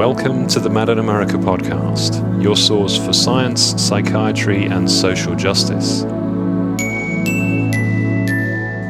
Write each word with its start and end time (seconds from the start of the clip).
Welcome 0.00 0.46
to 0.46 0.60
the 0.60 0.70
Mad 0.70 0.88
in 0.88 0.98
America 0.98 1.34
podcast, 1.34 2.42
your 2.42 2.56
source 2.56 2.96
for 2.96 3.12
science, 3.12 3.60
psychiatry, 3.60 4.64
and 4.64 4.90
social 4.90 5.36
justice. 5.36 6.04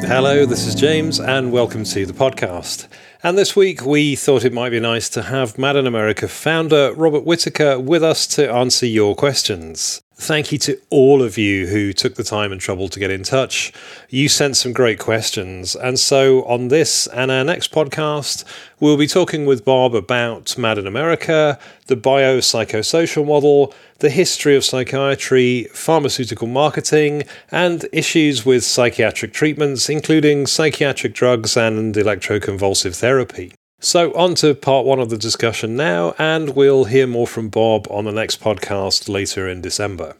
Hello, 0.07 0.45
this 0.45 0.65
is 0.65 0.73
James, 0.73 1.19
and 1.19 1.51
welcome 1.51 1.83
to 1.83 2.05
the 2.05 2.13
podcast. 2.13 2.87
And 3.23 3.37
this 3.37 3.57
week, 3.57 3.85
we 3.85 4.15
thought 4.15 4.45
it 4.45 4.53
might 4.53 4.69
be 4.69 4.79
nice 4.79 5.09
to 5.09 5.23
have 5.23 5.57
Mad 5.57 5.75
in 5.75 5.85
America 5.85 6.29
founder 6.29 6.93
Robert 6.93 7.25
Whitaker 7.25 7.77
with 7.77 8.05
us 8.05 8.25
to 8.27 8.49
answer 8.49 8.85
your 8.85 9.13
questions. 9.13 10.01
Thank 10.21 10.51
you 10.51 10.59
to 10.59 10.79
all 10.91 11.23
of 11.23 11.35
you 11.35 11.65
who 11.65 11.93
took 11.93 12.13
the 12.13 12.23
time 12.23 12.51
and 12.51 12.61
trouble 12.61 12.89
to 12.89 12.99
get 12.99 13.09
in 13.09 13.23
touch. 13.23 13.73
You 14.07 14.29
sent 14.29 14.55
some 14.55 14.71
great 14.71 14.99
questions. 14.99 15.75
And 15.75 15.99
so, 15.99 16.43
on 16.43 16.67
this 16.67 17.07
and 17.07 17.31
our 17.31 17.43
next 17.43 17.71
podcast, 17.71 18.43
we'll 18.79 18.97
be 18.97 19.07
talking 19.07 19.47
with 19.47 19.65
Bob 19.65 19.95
about 19.95 20.55
Mad 20.59 20.77
in 20.77 20.85
America, 20.85 21.57
the 21.87 21.97
biopsychosocial 21.97 23.25
model, 23.25 23.73
the 23.97 24.11
history 24.11 24.55
of 24.55 24.63
psychiatry, 24.63 25.63
pharmaceutical 25.73 26.47
marketing, 26.47 27.23
and 27.49 27.87
issues 27.91 28.45
with 28.45 28.63
psychiatric 28.63 29.33
treatments, 29.33 29.89
including 29.89 30.45
psychiatric 30.45 31.15
drugs 31.15 31.57
and 31.57 31.95
electroconvulsive 31.95 32.95
therapy. 32.95 33.55
So, 33.83 34.13
on 34.13 34.35
to 34.35 34.53
part 34.53 34.85
one 34.85 34.99
of 34.99 35.09
the 35.09 35.17
discussion 35.17 35.75
now, 35.75 36.13
and 36.19 36.55
we'll 36.55 36.83
hear 36.85 37.07
more 37.07 37.25
from 37.25 37.49
Bob 37.49 37.87
on 37.89 38.05
the 38.05 38.11
next 38.11 38.39
podcast 38.39 39.09
later 39.09 39.49
in 39.49 39.59
December. 39.59 40.15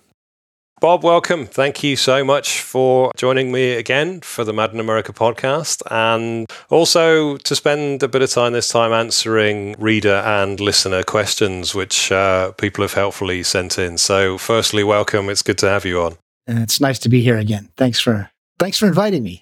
Bob, 0.79 1.03
welcome. 1.03 1.45
Thank 1.45 1.83
you 1.83 1.95
so 1.95 2.23
much 2.23 2.59
for 2.59 3.11
joining 3.15 3.51
me 3.51 3.73
again 3.73 4.21
for 4.21 4.43
the 4.43 4.51
Mad 4.51 4.73
in 4.73 4.79
America 4.79 5.13
podcast, 5.13 5.83
and 5.91 6.51
also 6.71 7.37
to 7.37 7.55
spend 7.55 8.01
a 8.01 8.07
bit 8.07 8.23
of 8.23 8.31
time 8.31 8.53
this 8.53 8.69
time 8.69 8.91
answering 8.91 9.75
reader 9.77 10.23
and 10.25 10.59
listener 10.59 11.03
questions, 11.03 11.75
which 11.75 12.11
uh, 12.11 12.53
people 12.53 12.81
have 12.83 12.95
helpfully 12.95 13.43
sent 13.43 13.77
in. 13.77 13.99
So, 13.99 14.39
firstly, 14.39 14.83
welcome. 14.83 15.29
It's 15.29 15.43
good 15.43 15.59
to 15.59 15.69
have 15.69 15.85
you 15.85 16.01
on. 16.01 16.17
it's 16.47 16.81
nice 16.81 16.97
to 16.97 17.09
be 17.09 17.21
here 17.21 17.37
again. 17.37 17.69
Thanks 17.77 17.99
for 17.99 18.31
thanks 18.61 18.77
for 18.77 18.85
inviting 18.85 19.23
me. 19.23 19.41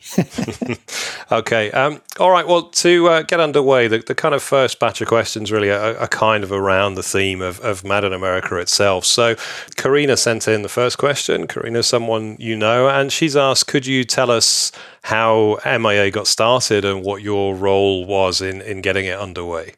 okay. 1.32 1.70
Um, 1.72 2.02
all 2.22 2.32
right. 2.32 2.48
Well, 2.48 2.70
to 2.70 3.10
uh, 3.10 3.22
get 3.24 3.42
underway, 3.42 3.90
the, 3.90 3.98
the, 3.98 4.16
kind 4.16 4.34
of 4.34 4.42
first 4.42 4.80
batch 4.80 5.02
of 5.02 5.10
questions 5.10 5.52
really 5.52 5.70
are, 5.70 5.98
are 5.98 6.08
kind 6.08 6.42
of 6.42 6.54
around 6.54 6.96
the 6.96 7.04
theme 7.04 7.42
of, 7.42 7.60
of 7.60 7.84
Mad 7.84 8.06
in 8.06 8.14
America 8.14 8.56
itself. 8.56 9.04
So, 9.04 9.36
Karina 9.76 10.16
sent 10.16 10.48
in 10.48 10.62
the 10.62 10.70
first 10.70 10.98
question. 10.98 11.48
Karina 11.48 11.84
someone 11.84 12.38
you 12.40 12.56
know, 12.56 12.88
and 12.88 13.12
she's 13.12 13.36
asked, 13.36 13.68
could 13.68 13.86
you 13.86 14.06
tell 14.06 14.32
us 14.32 14.72
how 15.04 15.60
MIA 15.66 16.12
got 16.12 16.26
started 16.26 16.86
and 16.86 17.04
what 17.04 17.22
your 17.22 17.54
role 17.54 18.06
was 18.06 18.42
in, 18.42 18.62
in 18.62 18.80
getting 18.80 19.06
it 19.06 19.20
underway? 19.20 19.74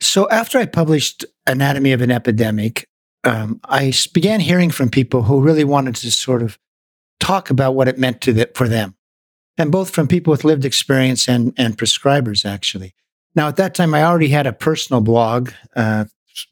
So, 0.00 0.28
after 0.30 0.56
I 0.58 0.66
published 0.66 1.24
Anatomy 1.48 1.90
of 1.90 2.00
an 2.00 2.12
Epidemic, 2.12 2.88
um, 3.24 3.58
I 3.64 3.92
began 4.12 4.38
hearing 4.38 4.70
from 4.70 4.88
people 4.88 5.24
who 5.24 5.40
really 5.40 5.64
wanted 5.64 5.96
to 5.96 6.12
sort 6.12 6.42
of 6.42 6.58
talk 7.20 7.50
about 7.50 7.74
what 7.74 7.88
it 7.88 7.98
meant 7.98 8.20
to 8.22 8.32
the, 8.32 8.50
for 8.54 8.68
them, 8.68 8.96
and 9.56 9.70
both 9.70 9.90
from 9.90 10.08
people 10.08 10.30
with 10.30 10.44
lived 10.44 10.64
experience 10.64 11.28
and, 11.28 11.52
and 11.56 11.78
prescribers, 11.78 12.44
actually. 12.44 12.94
Now, 13.34 13.48
at 13.48 13.56
that 13.56 13.74
time, 13.74 13.94
I 13.94 14.04
already 14.04 14.28
had 14.28 14.46
a 14.46 14.52
personal 14.52 15.00
blog 15.00 15.50
uh, 15.74 16.04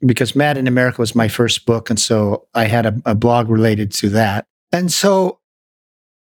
because 0.04 0.36
Mad 0.36 0.56
in 0.56 0.66
America 0.66 1.00
was 1.00 1.14
my 1.14 1.28
first 1.28 1.66
book. 1.66 1.90
And 1.90 1.98
so 1.98 2.46
I 2.54 2.64
had 2.64 2.86
a, 2.86 3.02
a 3.04 3.14
blog 3.14 3.48
related 3.48 3.92
to 3.92 4.08
that. 4.10 4.46
And 4.72 4.92
so 4.92 5.40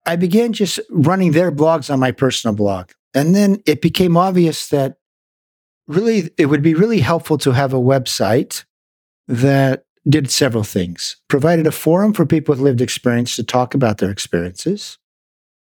I 0.05 0.15
began 0.15 0.53
just 0.53 0.79
running 0.89 1.31
their 1.31 1.51
blogs 1.51 1.91
on 1.91 1.99
my 1.99 2.11
personal 2.11 2.55
blog. 2.55 2.91
And 3.13 3.35
then 3.35 3.61
it 3.65 3.81
became 3.81 4.17
obvious 4.17 4.69
that 4.69 4.97
really 5.87 6.29
it 6.37 6.47
would 6.47 6.61
be 6.61 6.73
really 6.73 6.99
helpful 6.99 7.37
to 7.39 7.51
have 7.51 7.73
a 7.73 7.79
website 7.79 8.63
that 9.27 9.85
did 10.09 10.31
several 10.31 10.63
things 10.63 11.17
provided 11.27 11.67
a 11.67 11.71
forum 11.71 12.13
for 12.13 12.25
people 12.25 12.53
with 12.53 12.61
lived 12.61 12.81
experience 12.81 13.35
to 13.35 13.43
talk 13.43 13.73
about 13.73 13.97
their 13.97 14.11
experiences, 14.11 14.97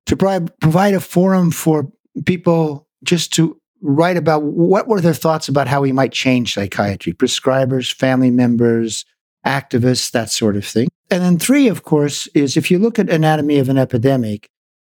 to 0.06 0.16
provide 0.16 0.94
a 0.94 1.00
forum 1.00 1.52
for 1.52 1.91
people 2.25 2.88
just 3.03 3.34
to 3.34 3.57
write 3.81 4.18
about 4.18 4.44
what 4.44 4.88
were 4.88 5.01
their 5.01 5.13
thoughts 5.13 5.47
about 5.47 5.68
how 5.68 5.81
we 5.81 5.91
might 5.91 6.12
change 6.12 6.53
psychiatry, 6.53 7.13
prescribers, 7.13 7.94
family 7.94 8.30
members, 8.30 9.06
activists, 9.46 10.12
that 10.12 10.30
sort 10.30 10.56
of 10.56 10.66
thing. 10.66 10.88
And 11.09 11.24
then 11.24 11.40
three, 11.40 11.68
of 11.68 11.84
course, 11.84 12.28
is 12.28 12.56
if 12.56 12.69
you 12.69 12.78
look 12.80 13.00
at 13.00 13.09
Anatomy 13.09 13.57
of 13.57 13.69
an 13.69 13.78
Epidemic, 13.78 14.47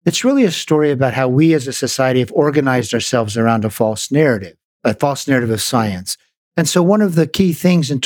it's 0.05 0.25
really 0.25 0.43
a 0.43 0.51
story 0.51 0.91
about 0.91 1.13
how 1.13 1.29
we 1.29 1.53
as 1.53 1.65
a 1.65 1.73
society 1.73 2.19
have 2.19 2.31
organized 2.33 2.93
ourselves 2.93 3.37
around 3.37 3.63
a 3.63 3.69
false 3.69 4.11
narrative, 4.11 4.57
a 4.83 4.93
false 4.93 5.27
narrative 5.29 5.49
of 5.49 5.61
science. 5.61 6.17
And 6.55 6.69
so, 6.69 6.83
one 6.83 7.01
of 7.01 7.15
the 7.15 7.25
key 7.25 7.53
things 7.53 7.89
in, 7.89 7.99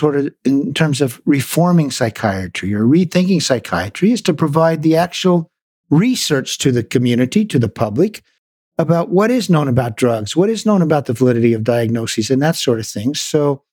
in 0.45 0.73
terms 0.73 1.01
of 1.01 1.21
reforming 1.25 1.91
psychiatry 1.91 2.73
or 2.73 2.85
rethinking 2.85 3.41
psychiatry 3.41 4.11
is 4.11 4.21
to 4.23 4.33
provide 4.33 4.83
the 4.83 4.95
actual 4.95 5.51
research 5.89 6.57
to 6.59 6.71
the 6.71 6.83
community, 6.83 7.45
to 7.45 7.59
the 7.59 7.69
public, 7.69 8.21
about 8.77 9.09
what 9.09 9.31
is 9.31 9.49
known 9.49 9.67
about 9.67 9.97
drugs, 9.97 10.35
what 10.35 10.49
is 10.49 10.65
known 10.65 10.81
about 10.81 11.05
the 11.05 11.13
validity 11.13 11.53
of 11.53 11.63
diagnoses, 11.63 12.29
and 12.29 12.41
that 12.41 12.55
sort 12.55 12.79
of 12.79 12.87
thing. 12.87 13.13
So, 13.15 13.63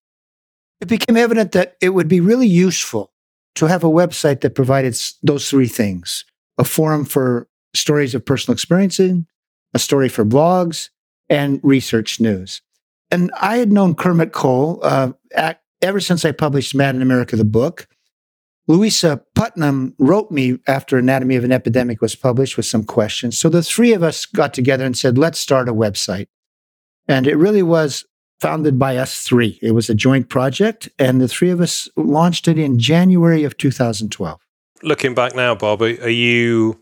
it 0.80 0.88
became 0.88 1.16
evident 1.16 1.52
that 1.52 1.76
it 1.80 1.90
would 1.90 2.08
be 2.08 2.20
really 2.20 2.48
useful 2.48 3.12
to 3.54 3.66
have 3.66 3.84
a 3.84 3.88
website 3.88 4.40
that 4.40 4.56
provided 4.56 4.98
those 5.22 5.48
three 5.48 5.68
things 5.68 6.24
a 6.58 6.64
forum 6.64 7.04
for 7.04 7.48
stories 7.74 8.14
of 8.14 8.24
personal 8.24 8.54
experiencing, 8.54 9.26
a 9.72 9.78
story 9.78 10.08
for 10.08 10.24
blogs, 10.24 10.90
and 11.28 11.60
research 11.62 12.20
news. 12.20 12.62
And 13.14 13.30
I 13.40 13.58
had 13.58 13.70
known 13.70 13.94
Kermit 13.94 14.32
Cole 14.32 14.80
uh, 14.82 15.12
at, 15.36 15.60
ever 15.80 16.00
since 16.00 16.24
I 16.24 16.32
published 16.32 16.74
Mad 16.74 16.96
in 16.96 17.00
America, 17.00 17.36
the 17.36 17.44
book. 17.44 17.86
Louisa 18.66 19.22
Putnam 19.36 19.94
wrote 20.00 20.32
me 20.32 20.58
after 20.66 20.98
Anatomy 20.98 21.36
of 21.36 21.44
an 21.44 21.52
Epidemic 21.52 22.00
was 22.00 22.16
published 22.16 22.56
with 22.56 22.66
some 22.66 22.82
questions. 22.82 23.38
So 23.38 23.48
the 23.48 23.62
three 23.62 23.92
of 23.92 24.02
us 24.02 24.26
got 24.26 24.52
together 24.52 24.84
and 24.84 24.98
said, 24.98 25.16
let's 25.16 25.38
start 25.38 25.68
a 25.68 25.72
website. 25.72 26.26
And 27.06 27.28
it 27.28 27.36
really 27.36 27.62
was 27.62 28.04
founded 28.40 28.80
by 28.80 28.96
us 28.96 29.20
three. 29.20 29.60
It 29.62 29.70
was 29.70 29.88
a 29.88 29.94
joint 29.94 30.28
project, 30.28 30.88
and 30.98 31.20
the 31.20 31.28
three 31.28 31.50
of 31.50 31.60
us 31.60 31.88
launched 31.96 32.48
it 32.48 32.58
in 32.58 32.80
January 32.80 33.44
of 33.44 33.56
2012. 33.56 34.40
Looking 34.82 35.14
back 35.14 35.36
now, 35.36 35.54
Bob, 35.54 35.82
are 35.82 36.08
you 36.08 36.80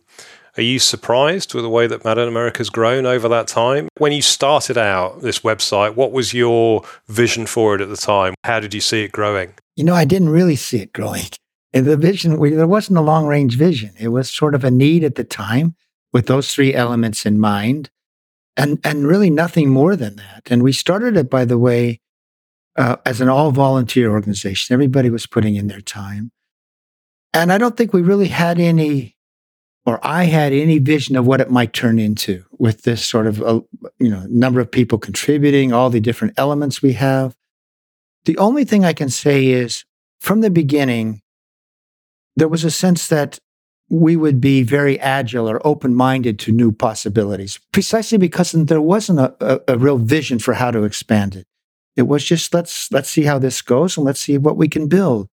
are 0.56 0.62
you 0.62 0.78
surprised 0.78 1.54
with 1.54 1.64
the 1.64 1.70
way 1.70 1.86
that 1.86 2.04
Mad 2.04 2.18
America 2.18 2.58
has 2.58 2.68
grown 2.68 3.06
over 3.06 3.28
that 3.28 3.48
time? 3.48 3.88
When 3.98 4.12
you 4.12 4.20
started 4.20 4.76
out 4.76 5.22
this 5.22 5.40
website, 5.40 5.96
what 5.96 6.12
was 6.12 6.34
your 6.34 6.84
vision 7.08 7.46
for 7.46 7.74
it 7.74 7.80
at 7.80 7.88
the 7.88 7.96
time? 7.96 8.34
How 8.44 8.60
did 8.60 8.74
you 8.74 8.80
see 8.80 9.02
it 9.04 9.12
growing? 9.12 9.54
You 9.76 9.84
know, 9.84 9.94
I 9.94 10.04
didn't 10.04 10.28
really 10.28 10.56
see 10.56 10.78
it 10.78 10.92
growing. 10.92 11.24
And 11.74 11.86
the 11.86 11.96
vision, 11.96 12.38
there 12.38 12.66
wasn't 12.66 12.98
a 12.98 13.00
long 13.00 13.24
range 13.24 13.56
vision. 13.56 13.94
It 13.98 14.08
was 14.08 14.30
sort 14.30 14.54
of 14.54 14.62
a 14.62 14.70
need 14.70 15.04
at 15.04 15.14
the 15.14 15.24
time 15.24 15.74
with 16.12 16.26
those 16.26 16.54
three 16.54 16.74
elements 16.74 17.24
in 17.24 17.38
mind 17.38 17.88
and, 18.58 18.78
and 18.84 19.06
really 19.06 19.30
nothing 19.30 19.70
more 19.70 19.96
than 19.96 20.16
that. 20.16 20.42
And 20.50 20.62
we 20.62 20.72
started 20.72 21.16
it, 21.16 21.30
by 21.30 21.46
the 21.46 21.56
way, 21.56 22.00
uh, 22.76 22.96
as 23.06 23.22
an 23.22 23.30
all 23.30 23.52
volunteer 23.52 24.10
organization. 24.10 24.74
Everybody 24.74 25.08
was 25.08 25.26
putting 25.26 25.56
in 25.56 25.68
their 25.68 25.80
time. 25.80 26.30
And 27.32 27.50
I 27.50 27.56
don't 27.56 27.74
think 27.74 27.94
we 27.94 28.02
really 28.02 28.28
had 28.28 28.58
any 28.58 29.16
or 29.84 29.98
I 30.03 30.25
had 30.25 30.53
any 30.53 30.78
vision 30.78 31.16
of 31.16 31.26
what 31.26 31.41
it 31.41 31.50
might 31.50 31.72
turn 31.72 31.98
into 31.98 32.44
with 32.59 32.82
this 32.82 33.04
sort 33.04 33.26
of 33.26 33.43
uh, 33.43 33.60
you 33.98 34.10
know 34.10 34.26
number 34.28 34.60
of 34.60 34.70
people 34.70 34.98
contributing, 34.98 35.72
all 35.72 35.91
the 35.91 36.00
different 36.00 36.34
elements 36.37 36.82
we 36.82 36.93
have. 36.94 37.37
The 38.25 38.38
only 38.38 38.65
thing 38.65 38.84
I 38.84 38.92
can 38.92 39.09
say 39.09 39.47
is 39.47 39.84
from 40.21 40.41
the 40.41 40.50
beginning, 40.50 41.22
there 42.37 42.48
was 42.48 42.65
a 42.65 42.71
sense 42.71 43.09
that 43.09 43.38
we 43.88 44.16
would 44.16 44.41
be 44.41 44.62
very 44.62 44.98
agile 45.00 45.50
or 45.50 45.65
open 45.66 45.94
minded 45.94 46.38
to 46.38 46.53
new 46.53 46.72
possibilities, 46.72 47.59
precisely 47.72 48.16
because 48.16 48.53
there 48.53 48.81
wasn't 48.81 49.19
a, 49.19 49.34
a, 49.41 49.75
a 49.75 49.78
real 49.78 49.98
vision 49.98 50.38
for 50.38 50.54
how 50.54 50.71
to 50.71 50.84
expand 50.84 51.34
it. 51.34 51.47
It 51.97 52.03
was 52.03 52.24
just 52.24 52.54
let's 52.54 52.91
let's 52.91 53.10
see 53.10 53.24
how 53.24 53.39
this 53.39 53.60
goes 53.60 53.97
and 53.97 54.06
let's 54.06 54.21
see 54.21 54.39
what 54.39 54.56
we 54.56 54.68
can 54.68 54.89
build. 54.89 55.28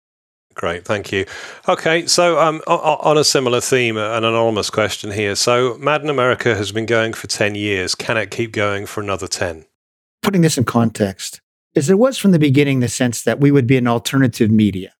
Great, 0.57 0.85
thank 0.85 1.11
you. 1.11 1.23
Okay, 1.69 2.07
so 2.07 2.39
um, 2.39 2.61
on 2.65 3.15
a 3.15 3.23
similar 3.23 3.61
theme, 3.61 3.95
an 3.95 4.23
anonymous 4.23 4.71
question 4.71 5.11
here. 5.11 5.35
So, 5.35 5.77
Mad 5.77 6.01
in 6.01 6.09
America 6.09 6.55
has 6.55 6.71
been 6.71 6.87
going 6.87 7.13
for 7.13 7.27
10 7.27 7.53
years. 7.53 7.93
Can 7.93 8.17
it 8.17 8.31
keep 8.31 8.53
going 8.53 8.87
for 8.87 8.99
another 8.99 9.27
10? 9.27 9.65
Putting 10.23 10.41
this 10.41 10.57
in 10.57 10.63
context, 10.63 11.41
is 11.75 11.85
there 11.85 11.95
was 11.95 12.17
from 12.17 12.31
the 12.31 12.39
beginning 12.39 12.79
the 12.79 12.87
sense 12.87 13.21
that 13.21 13.39
we 13.39 13.51
would 13.51 13.67
be 13.67 13.77
an 13.77 13.87
alternative 13.87 14.49
media. 14.49 14.93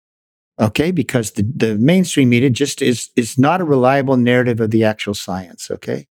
Okay, 0.59 0.91
because 0.91 1.31
the, 1.31 1.41
the 1.41 1.75
mainstream 1.75 2.29
media 2.29 2.51
just 2.51 2.83
is, 2.83 3.09
is 3.15 3.39
not 3.39 3.59
a 3.59 3.65
reliable 3.65 4.15
narrative 4.15 4.59
of 4.59 4.69
the 4.69 4.83
actual 4.83 5.15
science. 5.15 5.71
Okay. 5.71 6.07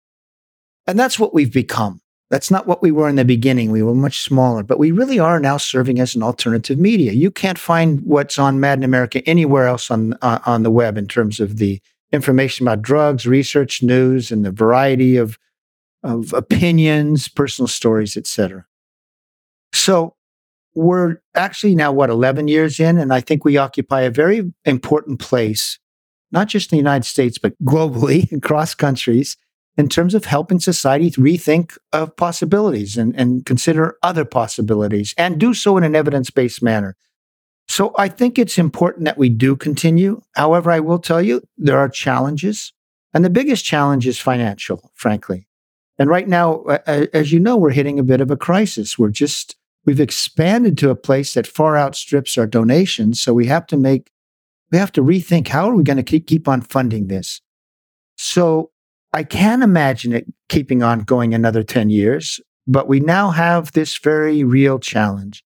And 0.87 0.99
that's 0.99 1.19
what 1.19 1.35
we've 1.35 1.52
become. 1.52 2.00
That's 2.34 2.50
not 2.50 2.66
what 2.66 2.82
we 2.82 2.90
were 2.90 3.08
in 3.08 3.14
the 3.14 3.25
beginning. 3.25 3.70
We 3.70 3.84
were 3.84 3.94
much 3.94 4.19
smaller, 4.19 4.64
but 4.64 4.81
we 4.81 4.90
really 4.90 5.20
are 5.20 5.38
now 5.38 5.56
serving 5.56 6.00
as 6.00 6.16
an 6.16 6.25
alternative 6.25 6.81
media. 6.81 7.12
You 7.12 7.31
can't 7.31 7.60
find 7.60 8.00
what's 8.04 8.40
on 8.40 8.58
Mad 8.58 8.76
in 8.81 8.82
America 8.82 9.22
anywhere 9.25 9.69
else 9.69 9.88
on 9.88 10.14
uh, 10.20 10.40
on 10.44 10.64
the 10.64 10.70
web 10.72 10.98
in 10.98 11.06
terms 11.06 11.38
of 11.38 11.58
the 11.58 11.81
information 12.10 12.66
about 12.66 12.82
drugs, 12.82 13.25
research, 13.25 13.84
news, 13.84 14.32
and 14.32 14.44
the 14.44 14.50
variety 14.50 15.16
of 15.16 15.38
of 16.02 16.32
opinions, 16.32 17.28
personal 17.28 17.69
stories, 17.69 18.16
etc. 18.16 18.66
So 19.72 20.16
we're 20.75 21.19
actually 21.36 21.76
now, 21.76 21.92
what, 21.92 22.10
11 22.10 22.48
years 22.48 22.81
in? 22.81 22.98
And 22.98 23.12
I 23.12 23.20
think 23.20 23.44
we 23.44 23.56
occupy 23.58 24.00
a 24.00 24.10
very 24.10 24.52
important 24.64 25.20
place, 25.20 25.78
not 26.32 26.48
just 26.48 26.72
in 26.72 26.78
the 26.78 26.81
United 26.81 27.04
States, 27.04 27.38
but 27.38 27.54
globally 27.62 28.32
across 28.36 28.75
countries 28.75 29.36
in 29.76 29.88
terms 29.88 30.15
of 30.15 30.25
helping 30.25 30.61
society 30.61 31.11
rethink 31.12 31.76
of 31.93 32.17
possibilities 32.17 32.97
and, 32.97 33.15
and 33.17 33.44
consider 33.44 33.97
other 34.03 34.25
possibilities 34.25 35.15
and 35.19 35.41
do 35.41 35.53
so 35.53 35.76
in 35.76 35.85
an 35.85 35.97
evidence 35.97 36.31
based 36.31 36.62
manner. 36.62 36.97
So 37.67 37.94
I 37.99 38.09
think 38.09 38.38
it's 38.38 38.59
important 38.59 39.05
that 39.06 39.19
we 39.19 39.29
do 39.29 39.56
continue. 39.56 40.21
However, 40.35 40.71
I 40.71 40.81
will 40.81 40.99
tell 40.99 41.23
you 41.23 41.43
there 41.56 41.79
are 41.79 41.88
challenges. 41.88 42.73
And 43.12 43.25
the 43.25 43.31
biggest 43.31 43.65
challenge 43.65 44.06
is 44.06 44.19
financial, 44.19 44.91
frankly. 44.94 45.47
And 45.99 46.11
right 46.11 46.27
now, 46.27 46.65
as 46.87 47.32
you 47.32 47.38
know, 47.38 47.56
we're 47.56 47.70
hitting 47.70 47.99
a 47.99 48.05
bit 48.05 48.20
of 48.20 48.31
a 48.31 48.37
crisis. 48.37 48.99
We're 48.99 49.11
just, 49.11 49.56
we've 49.85 50.00
expanded 50.00 50.77
to 50.79 50.91
a 50.91 50.97
place 50.97 51.35
that 51.35 51.47
far 51.47 51.77
outstrips 51.77 52.37
our 52.37 52.47
donations. 52.47 53.20
So 53.20 53.32
we 53.32 53.47
have 53.47 53.67
to 53.69 53.77
make, 53.77 54.11
we 54.73 54.79
have 54.79 54.91
to 54.93 55.03
rethink 55.03 55.49
how 55.49 55.70
are 55.70 55.75
we 55.77 55.85
going 55.85 56.05
to 56.05 56.20
keep 56.20 56.49
on 56.49 56.61
funding 56.61 57.06
this? 57.06 57.41
So 58.17 58.70
I 59.14 59.22
can 59.22 59.62
imagine 59.62 60.12
it 60.12 60.26
keeping 60.49 60.82
on 60.82 61.05
going 61.05 61.34
another 61.34 61.62
10 61.62 61.88
years, 61.88 62.40
but 62.66 62.88
we 62.88 62.99
now 62.99 63.31
have 63.31 63.70
this 63.70 63.96
very 63.96 64.43
real 64.43 64.81
challenge. 64.81 65.44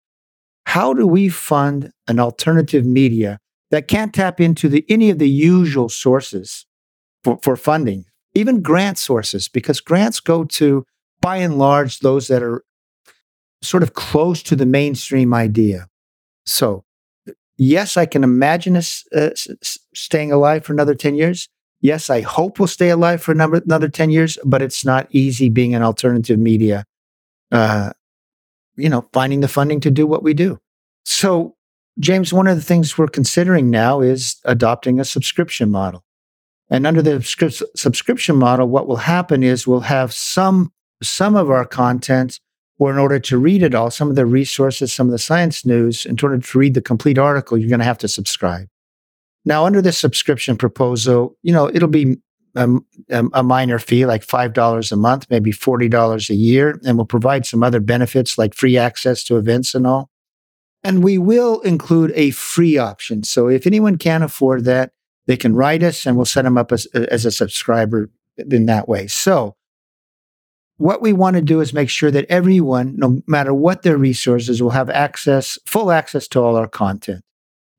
How 0.65 0.94
do 0.94 1.06
we 1.06 1.29
fund 1.29 1.93
an 2.06 2.19
alternative 2.19 2.87
media 2.87 3.38
that 3.70 3.87
can't 3.87 4.15
tap 4.15 4.41
into 4.41 4.70
the, 4.70 4.87
any 4.88 5.11
of 5.11 5.19
the 5.19 5.29
usual 5.29 5.91
sources 5.91 6.65
for, 7.23 7.38
for 7.43 7.56
funding, 7.56 8.06
even 8.32 8.62
grant 8.62 8.97
sources, 8.97 9.49
because 9.49 9.82
grants 9.82 10.19
go 10.19 10.44
to, 10.44 10.87
by 11.21 11.37
and 11.37 11.59
large, 11.59 11.99
those 11.99 12.29
that 12.29 12.43
are 12.43 12.64
sort 13.61 13.82
of 13.82 13.93
close 13.93 14.43
to 14.44 14.56
the 14.56 14.64
mainstream 14.64 15.35
idea. 15.35 15.88
So, 16.47 16.85
yes, 17.59 17.99
I 17.99 18.06
can 18.06 18.25
imagine 18.25 18.76
us 18.76 19.05
uh, 19.14 19.31
staying 19.93 20.32
alive 20.32 20.64
for 20.64 20.73
another 20.73 20.94
10 20.94 21.17
years 21.17 21.50
yes, 21.81 22.11
I 22.11 22.21
hope 22.21 22.59
we'll 22.59 22.69
stay 22.69 22.91
alive 22.91 23.23
for 23.23 23.33
another, 23.33 23.63
another 23.65 23.89
10 23.89 24.11
years, 24.11 24.39
but 24.45 24.63
it's 24.63 24.85
not 24.85 25.09
easy 25.11 25.49
being 25.49 25.75
an 25.75 25.83
alternative 25.83 26.39
media, 26.39 26.85
uh, 27.53 27.93
you 28.77 28.89
know, 28.89 29.09
finding 29.13 29.41
the 29.41 29.49
funding 29.49 29.81
to 29.81 29.91
do 29.91 30.07
what 30.07 30.23
we 30.23 30.35
do. 30.35 30.59
So, 31.05 31.57
James, 31.99 32.33
one 32.33 32.47
of 32.47 32.57
the 32.57 32.63
things 32.63 32.97
we're 32.97 33.09
considering 33.09 33.71
now 33.71 34.01
is 34.01 34.37
adopting 34.45 35.01
a 35.01 35.05
subscription 35.05 35.71
model. 35.71 36.05
And 36.71 36.87
under 36.87 37.03
the 37.03 37.23
subscription 37.75 38.37
model, 38.37 38.69
what 38.69 38.87
will 38.87 38.97
happen 38.97 39.43
is 39.43 39.67
we'll 39.67 39.81
have 39.81 40.13
some, 40.13 40.73
some 41.03 41.35
of 41.35 41.51
our 41.51 41.65
content, 41.65 42.41
or 42.79 42.93
in 42.93 42.99
order 42.99 43.19
to 43.19 43.39
read 43.39 43.63
it 43.63 43.75
all, 43.75 43.91
some 43.91 44.11
of 44.11 44.17
the 44.17 44.27
resources, 44.27 44.93
some 44.93 45.09
of 45.09 45.13
the 45.13 45.19
science 45.19 45.65
news, 45.65 46.05
in 46.05 46.17
order 46.23 46.39
to 46.39 46.59
read 46.59 46.75
the 46.75 46.83
complete 46.83 47.19
article, 47.19 47.59
you're 47.59 47.71
going 47.71 47.81
to 47.81 47.85
have 47.85 47.99
to 47.99 48.09
subscribe. 48.09 48.69
Now, 49.49 49.65
under 49.65 49.81
this 49.81 49.97
subscription 49.97 50.59
proposal, 50.59 51.35
you 51.43 51.55
know, 51.55 51.71
it'll 51.71 51.89
be 51.89 52.19
a, 52.55 52.69
a 53.09 53.43
minor 53.43 53.79
fee, 53.79 54.05
like 54.05 54.27
$5 54.27 54.93
a 54.93 54.97
month, 54.97 55.27
maybe 55.31 55.53
$40 55.53 56.29
a 56.29 56.35
year, 56.35 56.79
and 56.85 56.99
we'll 56.99 57.06
provide 57.06 57.47
some 57.47 57.62
other 57.62 57.81
benefits 57.81 58.37
like 58.37 58.53
free 58.53 58.77
access 58.77 59.25
to 59.25 59.39
events 59.39 59.75
and 59.75 59.87
all. 59.87 60.11
And 60.85 61.03
we 61.03 61.17
will 61.17 61.61
include 61.62 62.12
a 62.15 62.31
free 62.33 62.77
option. 62.77 63.23
So 63.23 63.49
if 63.49 63.67
anyone 63.67 63.97
can't 63.97 64.23
afford 64.23 64.67
that, 64.67 64.93
they 65.27 65.39
can 65.39 65.56
write 65.56 65.83
us 65.83 66.05
and 66.05 66.17
we'll 66.17 66.27
set 66.27 66.43
them 66.43 66.59
up 66.59 66.71
as, 66.71 66.85
as 66.93 67.25
a 67.25 67.31
subscriber 67.31 68.11
in 68.37 68.67
that 68.67 68.87
way. 68.87 69.06
So 69.06 69.56
what 70.77 71.00
we 71.00 71.15
want 71.15 71.37
to 71.37 71.43
do 71.43 71.62
is 71.62 71.73
make 71.73 71.89
sure 71.89 72.11
that 72.11 72.27
everyone, 72.29 72.97
no 72.99 73.23
matter 73.27 73.55
what 73.55 73.81
their 73.81 73.97
resources, 73.97 74.62
will 74.62 74.71
have 74.71 74.91
access, 74.91 75.59
full 75.65 75.91
access 75.91 76.29
to 76.29 76.41
all 76.43 76.55
our 76.55 76.69
content. 76.69 77.25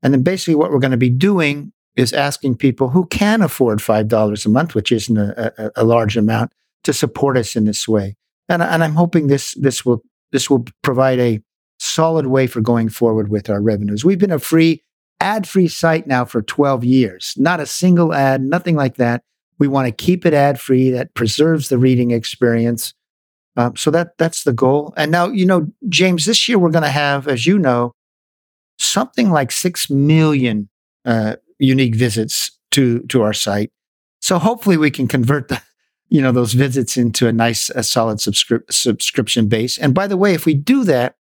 And 0.02 0.14
then 0.14 0.24
basically 0.24 0.56
what 0.56 0.72
we're 0.72 0.80
going 0.80 0.92
to 0.92 0.98
be 0.98 1.10
doing 1.10 1.72
is 1.96 2.14
asking 2.14 2.56
people 2.56 2.90
who 2.90 3.06
can 3.08 3.42
afford 3.42 3.80
$5 3.80 4.46
a 4.46 4.50
month, 4.50 4.76
which 4.76 4.92
isn't 4.92 5.18
a, 5.18 5.54
a, 5.58 5.72
a 5.78 5.84
large 5.84 6.16
amount, 6.16 6.54
to 6.84 6.94
support 6.94 7.38
us 7.38 7.56
in 7.56 7.66
this 7.66 7.88
way. 7.88 8.16
And, 8.48 8.64
and 8.64 8.84
I'm 8.84 8.96
hoping 8.96 9.28
this, 9.28 9.54
this 9.56 9.86
will, 9.86 10.02
this 10.32 10.50
will 10.50 10.66
provide 10.82 11.20
a 11.20 11.42
solid 11.78 12.28
way 12.28 12.48
for 12.48 12.62
going 12.62 12.90
forward 12.90 13.30
with 13.30 13.50
our 13.50 13.62
revenues. 13.62 14.06
We've 14.06 14.20
been 14.20 14.32
a 14.32 14.40
free, 14.40 14.84
ad 15.20 15.48
free 15.48 15.68
site 15.68 16.08
now 16.08 16.26
for 16.26 16.42
12 16.42 16.84
years, 16.84 17.34
not 17.38 17.60
a 17.60 17.66
single 17.66 18.14
ad, 18.14 18.42
nothing 18.42 18.76
like 18.76 18.96
that. 18.96 19.24
We 19.58 19.68
want 19.68 19.88
to 19.88 19.92
keep 19.92 20.26
it 20.26 20.34
ad 20.34 20.60
free 20.60 20.90
that 20.92 21.14
preserves 21.14 21.70
the 21.70 21.78
reading 21.78 22.12
experience. 22.12 22.94
Um, 23.58 23.76
so 23.76 23.92
that 23.92 24.18
that's 24.18 24.44
the 24.44 24.54
goal. 24.54 24.94
And 24.96 25.12
now, 25.12 25.28
you 25.28 25.46
know, 25.46 25.68
James, 25.90 26.26
this 26.26 26.48
year 26.48 26.58
we're 26.58 26.72
going 26.72 26.84
to 26.84 26.90
have, 26.90 27.28
as 27.28 27.46
you 27.46 27.60
know, 27.60 27.94
something 28.80 29.30
like 29.30 29.52
6 29.52 29.90
million 29.90 30.70
uh, 31.06 31.36
unique 31.60 31.96
visits 31.96 32.52
to, 32.72 33.02
to 33.04 33.22
our 33.22 33.34
site. 33.34 33.72
So 34.22 34.40
hopefully 34.40 34.78
we 34.78 34.92
can 34.92 35.08
convert 35.08 35.50
the, 35.50 35.62
you 36.10 36.22
know, 36.22 36.32
those 36.32 36.54
visits 36.54 36.98
into 36.98 37.28
a 37.28 37.34
nice, 37.34 37.70
a 37.72 37.84
solid 37.84 38.18
subscri- 38.18 38.64
subscription 38.72 39.48
base. 39.48 39.78
And 39.78 39.94
by 39.94 40.08
the 40.08 40.18
way, 40.18 40.34
if 40.34 40.46
we 40.46 40.54
do 40.54 40.84
that, 40.86 41.16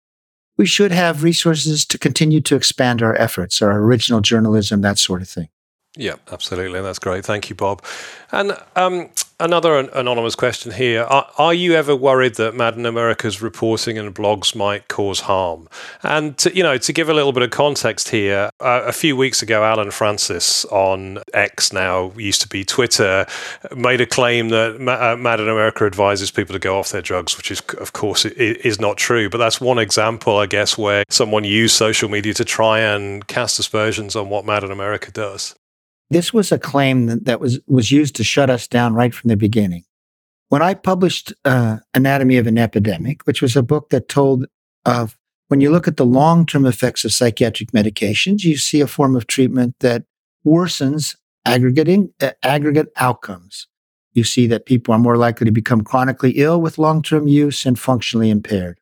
we 0.56 0.66
should 0.66 0.92
have 0.92 1.24
resources 1.24 1.84
to 1.86 1.98
continue 1.98 2.40
to 2.42 2.54
expand 2.54 3.02
our 3.02 3.16
efforts, 3.16 3.60
our 3.60 3.78
original 3.80 4.20
journalism, 4.20 4.82
that 4.82 4.98
sort 4.98 5.22
of 5.22 5.28
thing. 5.28 5.48
Yeah, 5.96 6.16
absolutely. 6.30 6.80
That's 6.80 6.98
great. 6.98 7.24
Thank 7.24 7.48
you, 7.50 7.56
Bob. 7.56 7.84
And 8.32 8.56
um, 8.76 9.10
another 9.40 9.78
an- 9.78 9.90
anonymous 9.92 10.34
question 10.34 10.72
here. 10.72 11.02
Are, 11.02 11.28
are, 11.38 11.54
you 11.54 11.74
ever 11.74 11.94
worried 11.94 12.36
that 12.36 12.54
Mad 12.54 12.76
in 12.76 12.86
America's 12.86 13.42
reporting 13.42 13.98
and 13.98 14.14
blogs 14.14 14.54
might 14.54 14.88
cause 14.88 15.20
harm? 15.20 15.68
And, 16.02 16.36
to, 16.38 16.54
you 16.54 16.62
know, 16.62 16.78
to 16.78 16.92
give 16.92 17.08
a 17.08 17.14
little 17.14 17.32
bit 17.32 17.42
of 17.42 17.50
context 17.50 18.08
here, 18.08 18.50
uh, 18.60 18.82
a 18.84 18.92
few 18.92 19.16
weeks 19.16 19.42
ago, 19.42 19.64
Allen 19.64 19.90
Frances 19.90 20.64
on 20.70 21.18
X 21.32 21.72
now 21.72 22.12
used 22.16 22.42
to 22.42 22.48
be 22.48 22.64
Twitter 22.64 23.26
made 23.76 24.00
a 24.00 24.06
claim 24.06 24.48
that 24.50 24.80
Ma- 24.80 25.12
uh, 25.12 25.16
Mad 25.16 25.40
in 25.40 25.48
America 25.48 25.84
advises 25.84 26.30
people 26.30 26.52
to 26.52 26.58
go 26.58 26.78
off 26.78 26.90
their 26.90 27.02
drugs, 27.02 27.36
which 27.36 27.50
is, 27.50 27.60
of 27.78 27.92
course, 27.92 28.24
is 28.24 28.80
not 28.80 28.96
true. 28.96 29.28
But 29.28 29.38
that's 29.38 29.60
one 29.60 29.78
example, 29.78 30.38
I 30.38 30.46
guess, 30.46 30.78
where 30.78 31.04
someone 31.10 31.44
used 31.44 31.76
social 31.76 32.08
media 32.08 32.34
to 32.34 32.44
try 32.44 32.80
and 32.80 33.26
cast 33.26 33.58
aspersions 33.58 34.16
on 34.16 34.28
what 34.28 34.44
Mad 34.44 34.64
in 34.64 34.70
America 34.70 35.10
does. 35.10 35.54
This 36.14 36.32
was 36.32 36.52
a 36.52 36.60
claim 36.60 37.06
that, 37.06 37.24
that 37.24 37.40
was, 37.40 37.58
was 37.66 37.90
used 37.90 38.14
to 38.14 38.22
shut 38.22 38.48
us 38.48 38.68
down 38.68 38.94
right 38.94 39.12
from 39.12 39.26
the 39.26 39.36
beginning. 39.36 39.82
When 40.48 40.62
I 40.62 40.74
published 40.74 41.32
uh, 41.44 41.78
Anatomy 41.92 42.36
of 42.36 42.46
an 42.46 42.56
Epidemic, 42.56 43.22
which 43.24 43.42
was 43.42 43.56
a 43.56 43.64
book 43.64 43.88
that 43.88 44.08
told 44.08 44.46
of 44.84 45.18
when 45.48 45.60
you 45.60 45.72
look 45.72 45.88
at 45.88 45.96
the 45.96 46.06
long 46.06 46.46
term 46.46 46.66
effects 46.66 47.04
of 47.04 47.12
psychiatric 47.12 47.72
medications, 47.72 48.44
you 48.44 48.56
see 48.56 48.80
a 48.80 48.86
form 48.86 49.16
of 49.16 49.26
treatment 49.26 49.74
that 49.80 50.04
worsens 50.46 51.16
aggregating, 51.44 52.14
uh, 52.22 52.30
aggregate 52.44 52.92
outcomes. 52.94 53.66
You 54.12 54.22
see 54.22 54.46
that 54.46 54.66
people 54.66 54.94
are 54.94 55.00
more 55.00 55.16
likely 55.16 55.46
to 55.46 55.50
become 55.50 55.82
chronically 55.82 56.34
ill 56.36 56.60
with 56.60 56.78
long 56.78 57.02
term 57.02 57.26
use 57.26 57.66
and 57.66 57.76
functionally 57.76 58.30
impaired. 58.30 58.78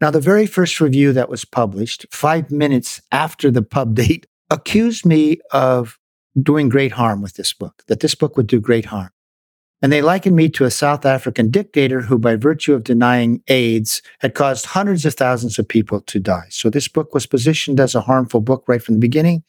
Now, 0.00 0.10
the 0.10 0.20
very 0.20 0.46
first 0.46 0.80
review 0.80 1.12
that 1.12 1.28
was 1.28 1.44
published, 1.44 2.06
five 2.10 2.50
minutes 2.50 3.02
after 3.12 3.50
the 3.50 3.60
pub 3.60 3.94
date, 3.94 4.26
accused 4.48 5.04
me 5.04 5.38
of 5.52 5.98
doing 6.40 6.68
great 6.68 6.92
harm 6.92 7.22
with 7.22 7.34
this 7.34 7.52
book, 7.52 7.82
that 7.86 8.00
this 8.00 8.14
book 8.14 8.36
would 8.36 8.46
do 8.46 8.60
great 8.60 8.86
harm. 8.86 9.10
And 9.82 9.90
they 9.90 10.02
likened 10.02 10.36
me 10.36 10.50
to 10.50 10.64
a 10.64 10.70
South 10.70 11.06
African 11.06 11.50
dictator 11.50 12.02
who, 12.02 12.18
by 12.18 12.36
virtue 12.36 12.74
of 12.74 12.84
denying 12.84 13.42
AIDS, 13.48 14.02
had 14.20 14.34
caused 14.34 14.66
hundreds 14.66 15.06
of 15.06 15.14
thousands 15.14 15.58
of 15.58 15.66
people 15.66 16.02
to 16.02 16.20
die. 16.20 16.46
So 16.50 16.68
this 16.68 16.86
book 16.86 17.14
was 17.14 17.26
positioned 17.26 17.80
as 17.80 17.94
a 17.94 18.02
harmful 18.02 18.42
book 18.42 18.64
right 18.68 18.82
from 18.82 18.96
the 18.96 19.00
beginning. 19.00 19.42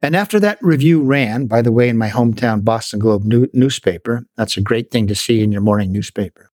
And 0.00 0.14
after 0.14 0.38
that 0.40 0.58
review 0.60 1.02
ran, 1.02 1.46
by 1.46 1.60
the 1.60 1.72
way, 1.72 1.88
in 1.88 1.98
my 1.98 2.10
hometown 2.10 2.62
Boston 2.62 3.00
Globe 3.00 3.24
new- 3.24 3.48
newspaper, 3.52 4.26
that's 4.36 4.56
a 4.56 4.60
great 4.60 4.90
thing 4.90 5.06
to 5.08 5.14
see 5.14 5.42
in 5.42 5.50
your 5.50 5.62
morning 5.62 5.90
newspaper. 5.90 6.50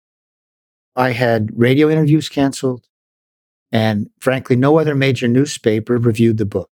I 0.96 1.12
had 1.12 1.50
radio 1.54 1.90
interviews 1.90 2.30
canceled. 2.30 2.86
And 3.72 4.10
frankly, 4.20 4.56
no 4.56 4.80
other 4.80 4.96
major 4.96 5.28
newspaper 5.28 5.98
reviewed 5.98 6.38
the 6.38 6.46
book. 6.46 6.70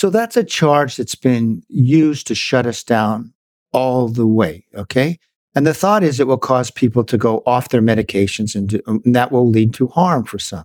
So 0.00 0.08
that's 0.08 0.38
a 0.38 0.44
charge 0.44 0.96
that's 0.96 1.14
been 1.14 1.62
used 1.68 2.26
to 2.28 2.34
shut 2.34 2.64
us 2.64 2.82
down 2.82 3.34
all 3.70 4.08
the 4.08 4.26
way. 4.26 4.64
Okay. 4.74 5.18
And 5.54 5.66
the 5.66 5.74
thought 5.74 6.02
is 6.02 6.18
it 6.18 6.26
will 6.26 6.38
cause 6.38 6.70
people 6.70 7.04
to 7.04 7.18
go 7.18 7.42
off 7.44 7.68
their 7.68 7.82
medications 7.82 8.54
and, 8.54 8.66
do, 8.66 8.80
and 8.86 9.14
that 9.14 9.30
will 9.30 9.46
lead 9.46 9.74
to 9.74 9.88
harm 9.88 10.24
for 10.24 10.38
some. 10.38 10.64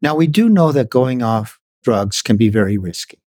Now, 0.00 0.14
we 0.14 0.26
do 0.26 0.48
know 0.48 0.72
that 0.72 0.88
going 0.88 1.20
off 1.20 1.60
drugs 1.82 2.22
can 2.22 2.38
be 2.38 2.48
very 2.48 2.78
risky. 2.78 3.20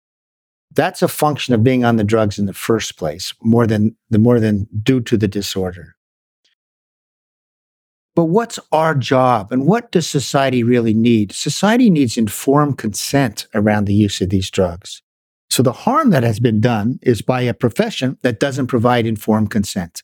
That's 0.73 1.03
a 1.03 1.09
function 1.09 1.55
of 1.55 1.65
being 1.65 1.85
on 1.85 1.97
the 1.97 2.05
drugs 2.05 2.39
in 2.39 2.47
the 2.47 2.55
first 2.55 2.97
place, 2.97 3.35
more 3.43 3.67
than 3.67 3.97
the 4.11 4.21
more 4.21 4.39
than 4.39 4.69
due 4.81 5.01
to 5.01 5.17
the 5.17 5.27
disorder. 5.27 5.97
But 8.19 8.31
what's 8.31 8.59
our 8.73 8.97
job 8.97 9.53
and 9.53 9.65
what 9.65 9.93
does 9.93 10.09
society 10.09 10.65
really 10.65 10.93
need? 10.93 11.31
Society 11.31 11.89
needs 11.89 12.17
informed 12.17 12.77
consent 12.77 13.47
around 13.55 13.85
the 13.85 13.95
use 13.95 14.21
of 14.21 14.31
these 14.31 14.51
drugs. 14.51 15.03
So 15.51 15.63
the 15.63 15.71
harm 15.71 16.11
that 16.11 16.25
has 16.25 16.41
been 16.41 16.61
done 16.61 16.99
is 17.01 17.23
by 17.23 17.43
a 17.43 17.55
profession 17.55 18.19
that 18.23 18.41
doesn't 18.41 18.67
provide 18.67 19.07
informed 19.07 19.53
consent 19.53 20.03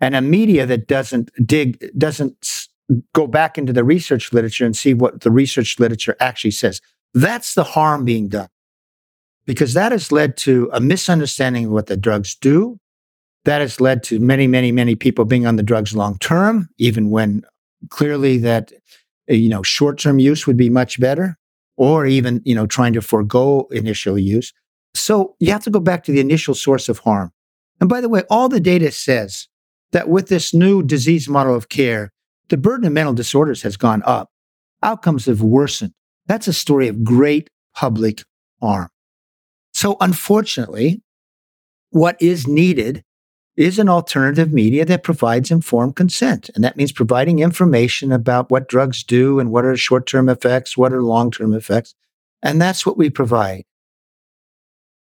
and 0.00 0.16
a 0.16 0.20
media 0.20 0.66
that 0.66 0.88
doesn't 0.88 1.30
dig, 1.46 1.78
doesn't 1.96 2.66
go 3.12 3.28
back 3.28 3.56
into 3.56 3.72
the 3.72 3.84
research 3.84 4.32
literature 4.32 4.66
and 4.66 4.76
see 4.76 4.92
what 4.92 5.20
the 5.20 5.30
research 5.30 5.78
literature 5.78 6.16
actually 6.18 6.50
says. 6.50 6.80
That's 7.12 7.54
the 7.54 7.62
harm 7.62 8.04
being 8.04 8.26
done 8.26 8.48
because 9.46 9.74
that 9.74 9.92
has 9.92 10.10
led 10.10 10.36
to 10.38 10.68
a 10.72 10.80
misunderstanding 10.80 11.66
of 11.66 11.70
what 11.70 11.86
the 11.86 11.96
drugs 11.96 12.34
do. 12.34 12.80
That 13.44 13.60
has 13.60 13.80
led 13.80 14.02
to 14.04 14.18
many, 14.18 14.46
many, 14.46 14.72
many 14.72 14.94
people 14.94 15.24
being 15.24 15.46
on 15.46 15.56
the 15.56 15.62
drugs 15.62 15.94
long 15.94 16.18
term, 16.18 16.68
even 16.78 17.10
when 17.10 17.42
clearly 17.90 18.38
that, 18.38 18.72
eh, 19.28 19.34
you 19.34 19.48
know, 19.48 19.62
short 19.62 19.98
term 19.98 20.18
use 20.18 20.46
would 20.46 20.56
be 20.56 20.70
much 20.70 20.98
better 20.98 21.36
or 21.76 22.06
even, 22.06 22.40
you 22.44 22.54
know, 22.54 22.66
trying 22.66 22.92
to 22.94 23.02
forego 23.02 23.68
initial 23.70 24.18
use. 24.18 24.52
So 24.94 25.34
you 25.40 25.50
have 25.52 25.64
to 25.64 25.70
go 25.70 25.80
back 25.80 26.04
to 26.04 26.12
the 26.12 26.20
initial 26.20 26.54
source 26.54 26.88
of 26.88 27.00
harm. 27.00 27.32
And 27.80 27.88
by 27.90 28.00
the 28.00 28.08
way, 28.08 28.22
all 28.30 28.48
the 28.48 28.60
data 28.60 28.90
says 28.92 29.48
that 29.92 30.08
with 30.08 30.28
this 30.28 30.54
new 30.54 30.82
disease 30.82 31.28
model 31.28 31.54
of 31.54 31.68
care, 31.68 32.12
the 32.48 32.56
burden 32.56 32.86
of 32.86 32.92
mental 32.92 33.14
disorders 33.14 33.62
has 33.62 33.76
gone 33.76 34.02
up. 34.04 34.30
Outcomes 34.82 35.26
have 35.26 35.42
worsened. 35.42 35.92
That's 36.26 36.48
a 36.48 36.52
story 36.52 36.88
of 36.88 37.04
great 37.04 37.50
public 37.74 38.22
harm. 38.60 38.88
So 39.72 39.96
unfortunately, 40.00 41.02
what 41.90 42.16
is 42.20 42.46
needed 42.46 43.02
is 43.56 43.78
an 43.78 43.88
alternative 43.88 44.52
media 44.52 44.84
that 44.84 45.04
provides 45.04 45.50
informed 45.50 45.96
consent. 45.96 46.50
And 46.54 46.64
that 46.64 46.76
means 46.76 46.92
providing 46.92 47.38
information 47.38 48.10
about 48.10 48.50
what 48.50 48.68
drugs 48.68 49.04
do 49.04 49.38
and 49.38 49.50
what 49.50 49.64
are 49.64 49.76
short 49.76 50.06
term 50.06 50.28
effects, 50.28 50.76
what 50.76 50.92
are 50.92 51.02
long 51.02 51.30
term 51.30 51.54
effects. 51.54 51.94
And 52.42 52.60
that's 52.60 52.84
what 52.84 52.96
we 52.96 53.10
provide. 53.10 53.64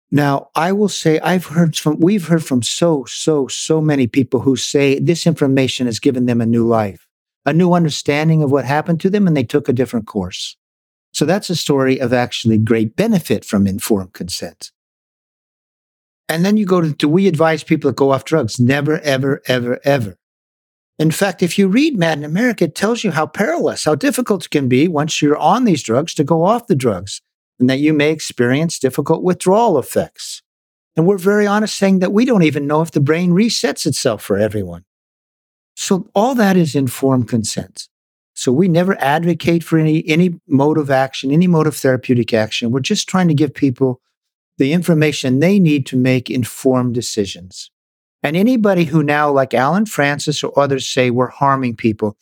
Now, 0.10 0.50
I 0.56 0.72
will 0.72 0.88
say 0.88 1.20
I've 1.20 1.48
heard 1.48 1.76
from, 1.76 2.00
we've 2.00 2.28
heard 2.28 2.46
from 2.46 2.64
so, 2.64 3.04
so, 3.06 3.48
so 3.48 3.82
many 3.82 4.08
people 4.08 4.40
who 4.42 4.56
say 4.56 5.00
this 5.00 5.28
information 5.28 5.86
has 5.86 6.00
given 6.00 6.28
them 6.28 6.40
a 6.40 6.46
new 6.46 6.66
life, 6.66 7.08
a 7.46 7.52
new 7.52 7.74
understanding 7.74 8.42
of 8.42 8.52
what 8.52 8.64
happened 8.64 9.02
to 9.02 9.10
them, 9.10 9.28
and 9.28 9.36
they 9.36 9.44
took 9.44 9.68
a 9.68 9.74
different 9.74 10.08
course. 10.08 10.56
So 11.12 11.26
that's 11.26 11.50
a 11.50 11.56
story 11.56 12.00
of 12.00 12.14
actually 12.14 12.58
great 12.58 12.96
benefit 12.96 13.44
from 13.44 13.68
informed 13.68 14.14
consent. 14.14 14.72
And 16.30 16.46
then 16.46 16.58
you 16.58 16.66
go 16.66 16.82
to, 16.82 16.94
do 16.94 17.08
we 17.08 17.28
advise 17.28 17.64
people 17.64 17.90
to 17.90 17.96
go 17.96 18.12
off 18.12 18.26
drugs? 18.26 18.60
Never, 18.60 19.00
ever, 19.00 19.42
ever, 19.46 19.80
ever. 19.84 20.18
In 21.00 21.12
fact, 21.12 21.44
if 21.44 21.58
you 21.58 21.68
read 21.68 21.98
Mad 21.98 22.18
in 22.18 22.24
America, 22.24 22.66
it 22.66 22.76
tells 22.76 23.04
you 23.04 23.12
how 23.12 23.28
perilous, 23.28 23.86
how 23.86 23.96
difficult 23.96 24.46
it 24.46 24.50
can 24.50 24.68
be 24.68 24.88
once 24.88 25.22
you're 25.22 25.38
on 25.38 25.64
these 25.64 25.84
drugs 25.84 26.14
to 26.16 26.24
go 26.24 26.44
off 26.44 26.68
the 26.68 26.76
drugs 26.76 27.22
and 27.60 27.70
that 27.70 27.80
you 27.80 27.94
may 27.94 28.12
experience 28.12 28.80
difficult 28.80 29.24
withdrawal 29.24 29.78
effects. 29.78 30.42
And 30.96 31.06
we're 31.06 31.20
very 31.20 31.46
honest 31.46 31.76
saying 31.76 32.00
that 32.00 32.12
we 32.12 32.26
don't 32.26 32.44
even 32.44 32.66
know 32.66 32.82
if 32.82 32.92
the 32.92 33.00
brain 33.00 33.32
resets 33.32 33.86
itself 33.86 34.24
for 34.24 34.38
everyone. 34.38 34.84
So 35.76 36.10
all 36.16 36.34
that 36.36 36.58
is 36.58 36.74
informed 36.74 37.28
consent. 37.28 37.88
So 38.34 38.52
we 38.52 38.68
never 38.68 39.00
advocate 39.00 39.64
for 39.64 39.78
any, 39.78 40.08
any 40.08 40.40
mode 40.48 40.80
of 40.80 40.90
action, 40.90 41.32
any 41.32 41.46
mode 41.46 41.68
of 41.68 41.76
therapeutic 41.76 42.34
action. 42.34 42.72
We're 42.72 42.80
just 42.80 43.08
trying 43.08 43.28
to 43.28 43.36
give 43.36 43.54
people 43.54 44.02
the 44.58 44.74
information 44.74 45.40
they 45.40 45.60
need 45.60 45.86
to 45.88 45.98
make 45.98 46.30
informed 46.30 46.94
decisions. 46.94 47.72
And 48.24 48.36
anybody 48.36 48.86
who 48.86 49.04
now, 49.04 49.32
like 49.32 49.54
Allen 49.54 49.86
Frances 49.86 50.44
or 50.44 50.58
others, 50.60 50.88
say 50.88 51.10
we're 51.10 51.30
harming 51.30 51.76
people, 51.76 52.18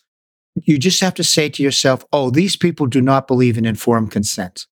you 0.56 0.78
just 0.78 1.02
have 1.02 1.14
to 1.16 1.24
say 1.24 1.50
to 1.50 1.64
yourself, 1.64 2.06
oh, 2.14 2.30
these 2.30 2.56
people 2.56 2.86
do 2.86 3.02
not 3.02 3.28
believe 3.28 3.58
in 3.58 3.66
informed 3.66 4.12
consent. 4.12 4.68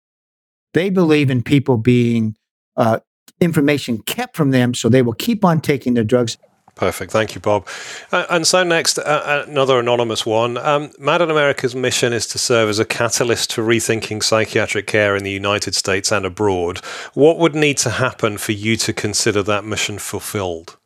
They 0.74 0.90
believe 0.90 1.30
in 1.30 1.44
people 1.44 1.78
being 1.78 2.36
uh, 2.76 3.00
information 3.40 4.02
kept 4.02 4.36
from 4.36 4.52
them 4.52 4.74
so 4.74 4.90
they 4.90 5.02
will 5.02 5.14
keep 5.14 5.46
on 5.46 5.62
taking 5.62 5.94
their 5.94 6.04
drugs 6.04 6.38
Perfect. 6.76 7.12
Thank 7.12 7.36
you, 7.36 7.42
Bob. 7.42 7.68
Uh, 8.12 8.26
and 8.32 8.48
so, 8.48 8.64
next, 8.64 8.98
uh, 8.98 9.46
another 9.48 9.80
anonymous 9.80 10.26
one. 10.26 10.58
Um, 10.58 10.92
Mad 10.98 11.22
in 11.22 11.30
America's 11.30 11.76
mission 11.76 12.14
is 12.14 12.26
to 12.28 12.40
serve 12.40 12.68
as 12.68 12.80
a 12.80 12.86
catalyst 12.86 13.52
to 13.52 13.62
rethinking 13.62 14.24
psychiatric 14.24 14.88
care 14.88 15.16
in 15.16 15.24
the 15.24 15.32
United 15.32 15.76
States 15.76 16.12
and 16.12 16.26
abroad. 16.26 16.80
What 17.14 17.38
would 17.38 17.54
need 17.54 17.78
to 17.80 17.92
happen 17.92 18.40
for 18.40 18.54
you 18.54 18.76
to 18.78 18.94
consider 18.94 19.44
that 19.44 19.66
mission 19.66 20.00
fulfilled? 20.00 20.78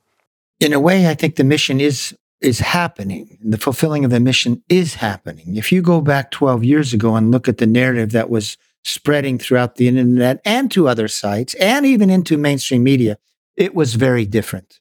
In 0.60 0.74
a 0.74 0.80
way, 0.80 1.08
I 1.08 1.14
think 1.14 1.36
the 1.36 1.44
mission 1.44 1.80
is 1.80 2.16
is 2.42 2.60
happening. 2.60 3.38
The 3.42 3.58
fulfilling 3.58 4.06
of 4.06 4.12
the 4.12 4.20
mission 4.20 4.62
is 4.70 4.96
happening. 4.96 5.56
If 5.56 5.72
you 5.72 5.82
go 5.82 6.02
back 6.02 6.30
12 6.30 6.64
years 6.64 6.94
ago 6.94 7.16
and 7.16 7.32
look 7.32 7.48
at 7.48 7.58
the 7.58 7.66
narrative 7.66 8.12
that 8.12 8.30
was 8.30 8.58
spreading 8.84 9.40
throughout 9.40 9.76
the 9.76 9.88
internet 9.88 10.40
and 10.46 10.70
to 10.72 10.88
other 10.88 11.08
sites 11.08 11.56
and 11.56 11.84
even 11.86 12.12
into 12.12 12.38
mainstream 12.38 12.84
media, 12.84 13.18
it 13.56 13.74
was 13.74 13.96
very 13.96 14.26
different. 14.26 14.80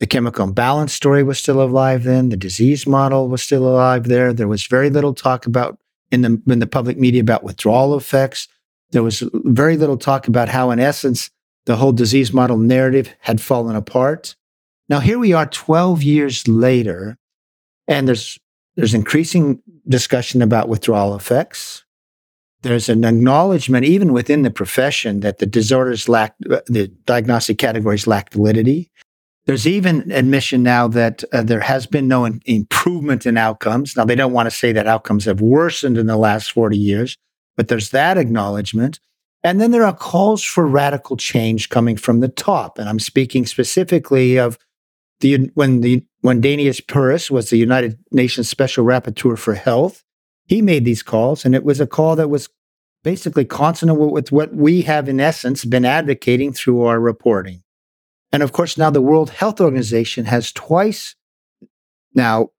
The 0.00 0.06
chemical 0.06 0.44
imbalance 0.44 0.94
story 0.94 1.22
was 1.22 1.38
still 1.38 1.62
alive 1.62 2.04
then. 2.04 2.30
The 2.30 2.36
disease 2.36 2.86
model 2.86 3.28
was 3.28 3.42
still 3.42 3.68
alive 3.68 4.04
there. 4.04 4.32
There 4.32 4.48
was 4.48 4.66
very 4.66 4.88
little 4.88 5.14
talk 5.14 5.46
about 5.46 5.78
in 6.10 6.22
the 6.22 6.42
in 6.48 6.58
the 6.58 6.66
public 6.66 6.98
media 6.98 7.20
about 7.20 7.44
withdrawal 7.44 7.96
effects. 7.96 8.48
There 8.92 9.02
was 9.02 9.22
very 9.32 9.76
little 9.76 9.98
talk 9.98 10.26
about 10.26 10.48
how, 10.48 10.70
in 10.70 10.80
essence, 10.80 11.30
the 11.66 11.76
whole 11.76 11.92
disease 11.92 12.32
model 12.32 12.56
narrative 12.56 13.14
had 13.20 13.40
fallen 13.40 13.76
apart. 13.76 14.34
Now 14.88 15.00
here 15.00 15.18
we 15.18 15.34
are 15.34 15.46
12 15.46 16.02
years 16.02 16.48
later, 16.48 17.18
and 17.86 18.08
there's 18.08 18.38
there's 18.76 18.94
increasing 18.94 19.62
discussion 19.86 20.40
about 20.40 20.68
withdrawal 20.68 21.14
effects. 21.14 21.84
There's 22.62 22.88
an 22.88 23.04
acknowledgement, 23.04 23.84
even 23.84 24.12
within 24.12 24.42
the 24.42 24.50
profession, 24.50 25.20
that 25.20 25.38
the 25.38 25.46
disorders 25.46 26.08
lack 26.08 26.34
the 26.38 26.90
diagnostic 27.04 27.58
categories 27.58 28.06
lack 28.06 28.32
validity. 28.32 28.90
There's 29.50 29.66
even 29.66 30.12
admission 30.12 30.62
now 30.62 30.86
that 30.86 31.24
uh, 31.32 31.42
there 31.42 31.58
has 31.58 31.84
been 31.84 32.06
no 32.06 32.24
in- 32.24 32.40
improvement 32.46 33.26
in 33.26 33.36
outcomes. 33.36 33.96
Now, 33.96 34.04
they 34.04 34.14
don't 34.14 34.32
want 34.32 34.46
to 34.46 34.56
say 34.56 34.70
that 34.70 34.86
outcomes 34.86 35.24
have 35.24 35.40
worsened 35.40 35.98
in 35.98 36.06
the 36.06 36.16
last 36.16 36.52
40 36.52 36.78
years, 36.78 37.16
but 37.56 37.66
there's 37.66 37.90
that 37.90 38.16
acknowledgement. 38.16 39.00
And 39.42 39.60
then 39.60 39.72
there 39.72 39.84
are 39.84 39.92
calls 39.92 40.44
for 40.44 40.68
radical 40.68 41.16
change 41.16 41.68
coming 41.68 41.96
from 41.96 42.20
the 42.20 42.28
top. 42.28 42.78
And 42.78 42.88
I'm 42.88 43.00
speaking 43.00 43.44
specifically 43.44 44.38
of 44.38 44.56
the 45.18 45.50
when 45.54 45.80
the 45.80 46.06
when 46.20 46.40
Dainius 46.40 46.86
Puras 46.86 47.28
was 47.28 47.50
the 47.50 47.58
United 47.58 47.98
Nations 48.12 48.48
Special 48.48 48.84
Rapporteur 48.84 49.36
for 49.36 49.54
Health, 49.54 50.04
he 50.46 50.62
made 50.62 50.84
these 50.84 51.02
calls, 51.02 51.44
and 51.44 51.56
it 51.56 51.64
was 51.64 51.80
a 51.80 51.88
call 51.88 52.14
that 52.14 52.30
was 52.30 52.48
basically 53.02 53.46
consonant 53.46 53.98
with 53.98 54.30
what 54.30 54.54
we 54.54 54.82
have, 54.82 55.08
in 55.08 55.18
essence, 55.18 55.64
been 55.64 55.84
advocating 55.84 56.52
through 56.52 56.82
our 56.82 57.00
reporting. 57.00 57.64
And 58.32 58.42
of 58.42 58.52
course, 58.52 58.78
now 58.78 58.90
the 58.90 59.02
World 59.02 59.30
Health 59.30 59.60
Organization 59.60 60.26
has 60.26 60.52
twice 60.52 61.16
now 62.14 62.50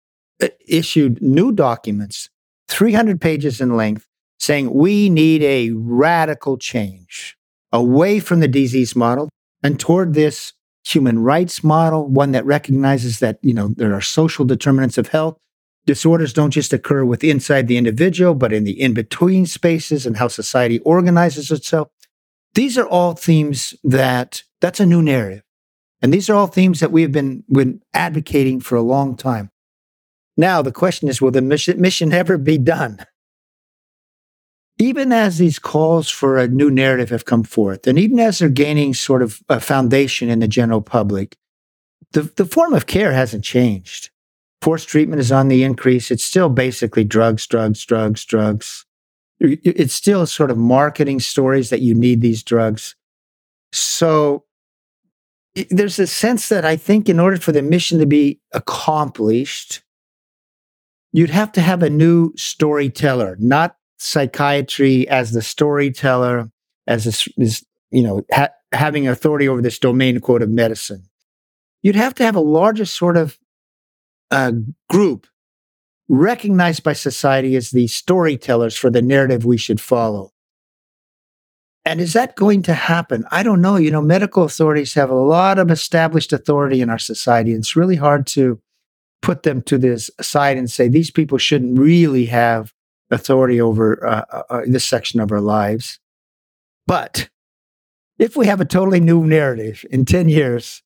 uh, 0.42 0.50
issued 0.68 1.22
new 1.22 1.52
documents, 1.52 2.30
300 2.68 3.22
pages 3.22 3.62
in 3.62 3.76
length, 3.76 4.08
saying 4.40 4.74
we 4.74 5.10
need 5.10 5.44
a 5.44 5.72
radical 5.72 6.58
change 6.58 7.38
away 7.72 8.20
from 8.20 8.40
the 8.40 8.48
disease 8.48 8.96
model 8.96 9.30
and 9.64 9.80
toward 9.80 10.14
this 10.14 10.54
human 10.84 11.20
rights 11.20 11.64
model, 11.64 12.08
one 12.08 12.32
that 12.32 12.46
recognizes 12.46 13.20
that, 13.20 13.38
you 13.42 13.54
know, 13.54 13.70
there 13.70 13.94
are 13.94 14.02
social 14.02 14.46
determinants 14.46 14.98
of 14.98 15.10
health. 15.10 15.38
Disorders 15.86 16.34
don't 16.34 16.52
just 16.52 16.74
occur 16.74 17.06
with 17.06 17.24
inside 17.24 17.68
the 17.68 17.78
individual, 17.78 18.36
but 18.36 18.54
in 18.54 18.64
the 18.64 18.80
in-between 18.82 19.46
spaces 19.46 20.06
and 20.06 20.18
how 20.18 20.28
society 20.28 20.80
organizes 20.80 21.52
itself. 21.52 21.90
These 22.54 22.78
are 22.78 22.88
all 22.88 23.14
themes 23.14 23.74
that 23.84 24.44
that's 24.60 24.80
a 24.80 24.86
new 24.86 25.02
narrative. 25.02 25.44
And 26.02 26.14
these 26.14 26.30
are 26.30 26.36
all 26.36 26.48
themes 26.48 26.80
that 26.80 26.92
we 26.92 27.04
have 27.04 27.12
been, 27.12 27.44
been 27.50 27.82
advocating 27.94 28.60
for 28.60 28.76
a 28.76 28.82
long 28.82 29.16
time. 29.16 29.52
Now, 30.36 30.62
the 30.62 30.72
question 30.72 31.08
is 31.08 31.22
will 31.22 31.32
the 31.32 31.42
mission, 31.42 31.80
mission 31.80 32.14
ever 32.14 32.38
be 32.38 32.58
done? 32.58 33.06
Even 34.80 35.12
as 35.12 35.38
these 35.38 35.60
calls 35.60 36.10
for 36.10 36.38
a 36.38 36.48
new 36.48 36.72
narrative 36.72 37.10
have 37.10 37.26
come 37.26 37.44
forth, 37.44 37.86
and 37.86 38.00
even 38.00 38.20
as 38.20 38.40
they're 38.40 38.50
gaining 38.50 38.96
sort 38.96 39.22
of 39.22 39.42
a 39.48 39.60
foundation 39.60 40.30
in 40.30 40.40
the 40.40 40.48
general 40.48 40.82
public, 40.82 41.38
the, 42.14 42.24
the 42.24 42.46
form 42.46 42.74
of 42.74 42.88
care 42.88 43.12
hasn't 43.12 43.44
changed. 43.44 44.10
Forced 44.62 44.88
treatment 44.88 45.20
is 45.20 45.32
on 45.32 45.48
the 45.48 45.64
increase. 45.64 46.10
It's 46.10 46.24
still 46.24 46.50
basically 46.50 47.04
drugs, 47.04 47.46
drugs, 47.46 47.86
drugs, 47.86 48.26
drugs. 48.26 48.86
It's 49.40 49.94
still 49.94 50.26
sort 50.26 50.52
of 50.52 50.58
marketing 50.58 51.20
stories 51.20 51.70
that 51.70 51.82
you 51.82 51.96
need 51.96 52.22
these 52.22 52.44
drugs. 52.44 52.96
So 53.72 54.46
there's 55.70 56.00
a 56.00 56.08
sense 56.08 56.50
that 56.50 56.66
I 56.66 56.78
think 56.78 57.10
in 57.10 57.20
order 57.20 57.38
for 57.38 57.52
the 57.52 57.62
mission 57.62 58.00
to 58.00 58.06
be 58.06 58.40
accomplished, 58.54 59.82
you'd 61.12 61.30
have 61.30 61.52
to 61.54 61.62
have 61.62 61.84
a 61.84 61.90
new 61.90 62.34
storyteller, 62.38 63.36
not 63.40 63.76
psychiatry 63.98 65.08
as 65.10 65.32
the 65.32 65.42
storyteller, 65.42 66.50
as 66.88 67.04
this, 67.38 67.64
you 67.92 68.04
know, 68.04 68.24
ha- 68.32 68.50
having 68.72 69.08
authority 69.08 69.48
over 69.48 69.62
this 69.62 69.78
domain 69.78 70.20
quote 70.20 70.42
of 70.42 70.50
medicine. 70.50 71.04
You'd 71.82 71.96
have 71.96 72.16
to 72.16 72.24
have 72.24 72.36
a 72.36 72.42
larger 72.42 72.86
sort 72.86 73.18
of 73.18 73.38
uh, 74.30 74.54
group 74.90 75.28
recognized 76.08 76.84
by 76.84 76.94
society 76.94 77.56
as 77.56 77.72
the 77.72 77.88
storytellers 77.88 78.78
for 78.78 78.90
the 78.90 79.02
narrative 79.02 79.46
we 79.46 79.58
should 79.58 79.82
follow. 79.82 80.32
And 81.84 82.00
is 82.00 82.14
that 82.14 82.36
going 82.36 82.62
to 82.64 82.74
happen? 82.74 83.26
I 83.32 83.44
don't 83.44 83.62
know. 83.62 83.76
You 83.76 83.92
know, 83.92 84.02
medical 84.02 84.44
authorities 84.44 84.94
have 84.94 85.10
a 85.10 85.16
lot 85.16 85.58
of 85.58 85.72
established 85.72 86.32
authority 86.32 86.82
in 86.82 86.90
our 86.90 87.00
society. 87.00 87.52
And 87.52 87.60
it's 87.60 87.76
really 87.76 87.96
hard 87.96 88.28
to 88.28 88.60
put 89.22 89.44
them 89.44 89.62
to 89.64 89.78
this 89.78 90.10
side 90.20 90.58
and 90.58 90.70
say 90.70 90.88
these 90.88 91.12
people 91.12 91.38
shouldn't 91.38 91.80
really 91.80 92.26
have 92.26 92.74
authority 93.10 93.60
over 93.60 94.06
uh, 94.06 94.26
uh, 94.32 94.44
uh, 94.50 94.62
this 94.66 94.86
section 94.86 95.20
of 95.20 95.32
our 95.32 95.42
lives. 95.42 96.00
But 96.88 97.30
if 98.20 98.36
we 98.36 98.46
have 98.46 98.62
a 98.62 98.66
totally 98.66 99.00
new 99.00 99.26
narrative 99.26 99.84
in 99.90 100.06
10 100.06 100.30
years, 100.30 100.84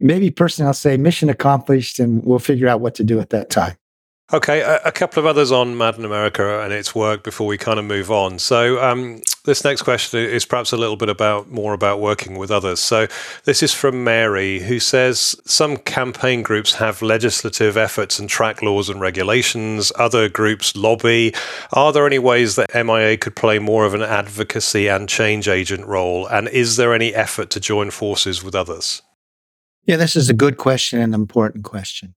maybe 0.00 0.30
personally 0.30 0.68
I'll 0.68 0.74
say 0.74 0.96
mission 0.96 1.28
accomplished 1.28 1.98
and 1.98 2.24
we'll 2.24 2.38
figure 2.38 2.68
out 2.68 2.80
what 2.80 2.94
to 2.96 3.04
do 3.04 3.20
at 3.20 3.30
that 3.30 3.50
time. 3.50 3.76
Okay, 4.30 4.60
a, 4.60 4.78
a, 4.84 4.92
couple 4.92 5.18
of 5.20 5.24
others 5.24 5.50
on 5.50 5.78
Mad 5.78 5.96
in 5.96 6.04
America 6.04 6.60
and 6.60 6.70
its 6.70 6.94
work 6.94 7.22
before 7.22 7.46
we 7.46 7.56
kind 7.56 7.78
of 7.78 7.86
move 7.86 8.10
on. 8.10 8.38
So, 8.38 8.78
um, 8.84 9.22
this 9.46 9.64
next 9.64 9.80
question 9.80 10.20
is 10.20 10.44
perhaps 10.44 10.70
a 10.70 10.76
little 10.76 10.96
bit 10.96 11.08
about 11.08 11.50
more 11.50 11.72
about 11.72 11.98
working 11.98 12.36
with 12.36 12.50
others. 12.50 12.78
So, 12.78 13.06
this 13.44 13.62
is 13.62 13.72
from 13.72 14.04
Mary, 14.04 14.58
who 14.60 14.80
says 14.80 15.34
some 15.46 15.78
campaign 15.78 16.42
groups 16.42 16.74
have 16.74 17.00
legislative 17.00 17.78
efforts 17.78 18.18
and 18.18 18.28
track 18.28 18.60
laws 18.60 18.90
and 18.90 19.00
regulations. 19.00 19.92
Other 19.96 20.28
groups 20.28 20.76
lobby. 20.76 21.34
Are 21.72 21.90
there 21.90 22.06
any 22.06 22.18
ways 22.18 22.56
that 22.56 22.74
MIA 22.74 23.16
could 23.16 23.34
play 23.34 23.58
more 23.58 23.86
of 23.86 23.94
an 23.94 24.02
advocacy 24.02 24.88
and 24.88 25.08
change 25.08 25.48
agent 25.48 25.86
role? 25.86 26.26
And 26.26 26.48
is 26.48 26.76
there 26.76 26.92
any 26.92 27.14
effort 27.14 27.48
to 27.52 27.60
join 27.60 27.90
forces 27.90 28.44
with 28.44 28.54
others? 28.54 29.00
Yeah, 29.86 29.96
this 29.96 30.16
is 30.16 30.28
a 30.28 30.34
good 30.34 30.58
question 30.58 31.00
and 31.00 31.14
an 31.14 31.20
important 31.22 31.64
question. 31.64 32.14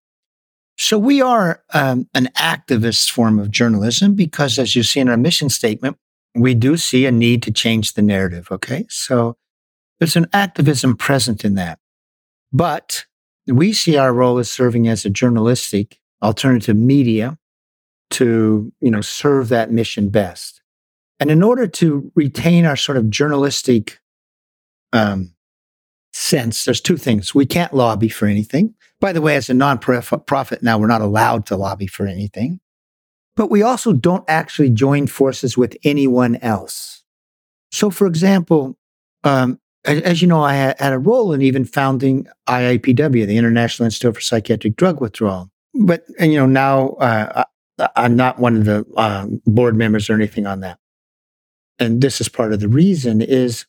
So 0.78 0.98
we 0.98 1.22
are 1.22 1.64
um, 1.74 2.08
an 2.14 2.30
activist 2.38 3.12
form 3.12 3.40
of 3.40 3.52
journalism 3.52 4.16
because, 4.16 4.58
as 4.58 4.76
you 4.76 4.84
see 4.84 5.00
in 5.00 5.10
our 5.10 5.18
mission 5.18 5.50
statement, 5.50 5.98
we 6.34 6.54
do 6.54 6.78
see 6.78 7.06
a 7.06 7.12
need 7.12 7.44
to 7.44 7.52
change 7.52 7.94
the 7.94 8.02
narrative. 8.02 8.48
Okay. 8.52 8.86
So 8.90 9.38
there's 10.00 10.16
an 10.16 10.28
activism 10.34 10.98
present 10.98 11.46
in 11.46 11.56
that. 11.56 11.80
But 12.52 13.06
we 13.48 13.74
see 13.74 13.98
our 13.98 14.14
role 14.14 14.40
as 14.40 14.50
serving 14.50 14.88
as 14.88 15.06
a 15.06 15.10
journalistic 15.10 16.00
alternative 16.22 16.76
media 16.76 17.38
to, 18.12 18.72
you 18.80 18.92
know, 18.92 19.02
serve 19.02 19.50
that 19.50 19.72
mission 19.72 20.10
best. 20.10 20.62
And 21.20 21.30
in 21.30 21.44
order 21.44 21.68
to 21.68 22.12
retain 22.16 22.66
our 22.66 22.76
sort 22.76 22.98
of 22.98 23.10
journalistic 23.10 24.00
um, 24.92 25.34
sense, 26.14 26.66
there's 26.66 26.82
two 26.82 26.98
things. 26.98 27.36
We 27.36 27.46
can't 27.46 27.74
lobby 27.74 28.10
for 28.10 28.26
anything. 28.26 28.74
By 29.02 29.12
the 29.12 29.22
way, 29.22 29.36
as 29.36 29.50
a 29.50 29.54
nonprofit 29.54 30.28
profit, 30.28 30.64
now, 30.64 30.78
we're 30.78 30.88
not 30.88 31.02
allowed 31.02 31.48
to 31.48 31.58
lobby 31.58 31.88
for 31.88 32.06
anything. 32.06 32.62
But 33.36 33.50
we 33.50 33.64
also 33.64 33.94
don't 33.94 34.24
actually 34.28 34.70
join 34.70 35.08
forces 35.08 35.58
with 35.58 35.76
anyone 35.84 36.36
else. 36.38 37.04
So, 37.72 37.90
for 37.90 38.06
example, 38.06 38.78
um, 39.24 39.60
as, 39.86 40.22
you 40.22 40.28
know, 40.28 40.44
I 40.44 40.54
had, 40.54 40.80
had, 40.80 40.94
a 40.94 41.00
role 41.00 41.34
in 41.34 41.42
even 41.42 41.66
founding 41.66 42.28
IIPW, 42.48 43.26
the 43.26 43.38
International 43.38 43.86
Institute 43.86 44.16
for 44.16 44.22
Psychiatric 44.22 44.76
Drug 44.76 45.02
Withdrawal. 45.02 45.50
But 45.74 46.04
and, 46.20 46.32
you 46.32 46.38
know, 46.38 46.46
now 46.46 46.90
uh, 46.90 47.46
I'm 47.96 48.16
not 48.16 48.38
one 48.38 48.58
of 48.58 48.66
the 48.66 48.86
uh, 48.96 49.26
board 49.46 49.76
members 49.76 50.10
or 50.10 50.14
anything 50.14 50.46
on 50.46 50.60
that. 50.60 50.78
And 51.80 52.02
this 52.02 52.22
is 52.22 52.30
part 52.30 52.54
of 52.54 52.60
the 52.60 52.68
reason 52.68 53.22
is 53.22 53.66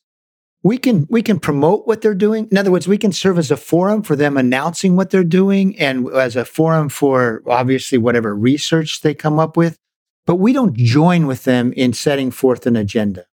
we 0.62 0.78
can 0.78 1.06
we 1.10 1.22
can 1.22 1.40
promote 1.40 1.86
what 1.86 2.00
they're 2.00 2.14
doing. 2.14 2.48
In 2.50 2.58
other 2.58 2.70
words 2.70 2.86
we 2.86 2.98
can 2.98 3.12
serve 3.12 3.38
as 3.38 3.50
a 3.50 3.56
forum 3.56 4.02
for 4.02 4.14
them 4.14 4.36
announcing 4.36 4.96
what 4.96 5.10
they're 5.10 5.24
doing 5.24 5.78
and 5.78 6.08
as 6.12 6.36
a 6.36 6.44
forum 6.44 6.88
for 6.88 7.42
obviously 7.46 7.98
whatever 7.98 8.34
research 8.34 9.00
they 9.00 9.14
come 9.14 9.38
up 9.38 9.56
with. 9.56 9.78
But 10.24 10.36
we 10.36 10.52
don't 10.52 10.76
join 10.76 11.26
with 11.26 11.44
them 11.44 11.72
in 11.72 11.92
setting 11.92 12.30
forth 12.30 12.66
an 12.66 12.76
agenda. 12.76 13.26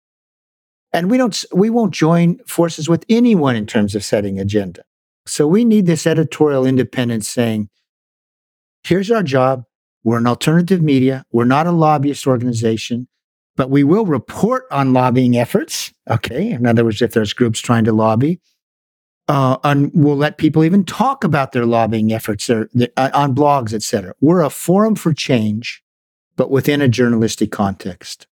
And 0.93 1.11
we 1.11 1.19
don't 1.19 1.45
we 1.53 1.69
won't 1.69 1.93
join 1.93 2.39
forces 2.47 2.89
with 2.89 3.05
anyone 3.09 3.57
in 3.57 3.67
terms 3.67 3.95
of 3.95 4.05
setting 4.05 4.39
agenda. 4.39 4.85
So 5.27 5.49
we 5.49 5.65
need 5.65 5.87
this 5.87 6.07
editorial 6.07 6.65
independence 6.65 7.29
saying 7.29 7.69
here's 8.85 9.11
our 9.11 9.25
job. 9.25 9.65
We're 10.05 10.19
an 10.19 10.29
alternative 10.29 10.81
media. 10.81 11.25
We're 11.33 11.45
not 11.45 11.67
a 11.67 11.73
lobbyist 11.73 12.29
organization 12.29 13.09
but 13.57 13.71
we 13.71 13.83
will 13.83 14.07
report 14.07 14.65
on 14.71 14.93
lobbying 14.93 15.37
efforts. 15.37 15.93
Okay. 16.09 16.51
In 16.51 16.67
other 16.67 16.85
words, 16.85 17.03
if 17.03 17.13
there's 17.13 17.33
groups 17.33 17.61
trying 17.61 17.85
to 17.85 17.93
lobby, 17.93 18.41
uh, 19.29 19.57
and 19.65 19.91
we'll 19.93 20.17
let 20.17 20.39
people 20.39 20.63
even 20.63 20.85
talk 20.85 21.25
about 21.25 21.53
their 21.53 21.67
lobbying 21.67 22.13
efforts 22.13 22.49
or, 22.49 22.71
uh, 22.97 23.11
on 23.13 23.35
blogs, 23.35 23.73
etc. 23.73 24.15
We're 24.21 24.43
a 24.43 24.51
forum 24.51 24.95
for 24.95 25.13
change, 25.13 25.83
but 26.37 26.51
within 26.51 26.81
a 26.81 26.89
journalistic 26.89 27.51
context. 27.51 28.29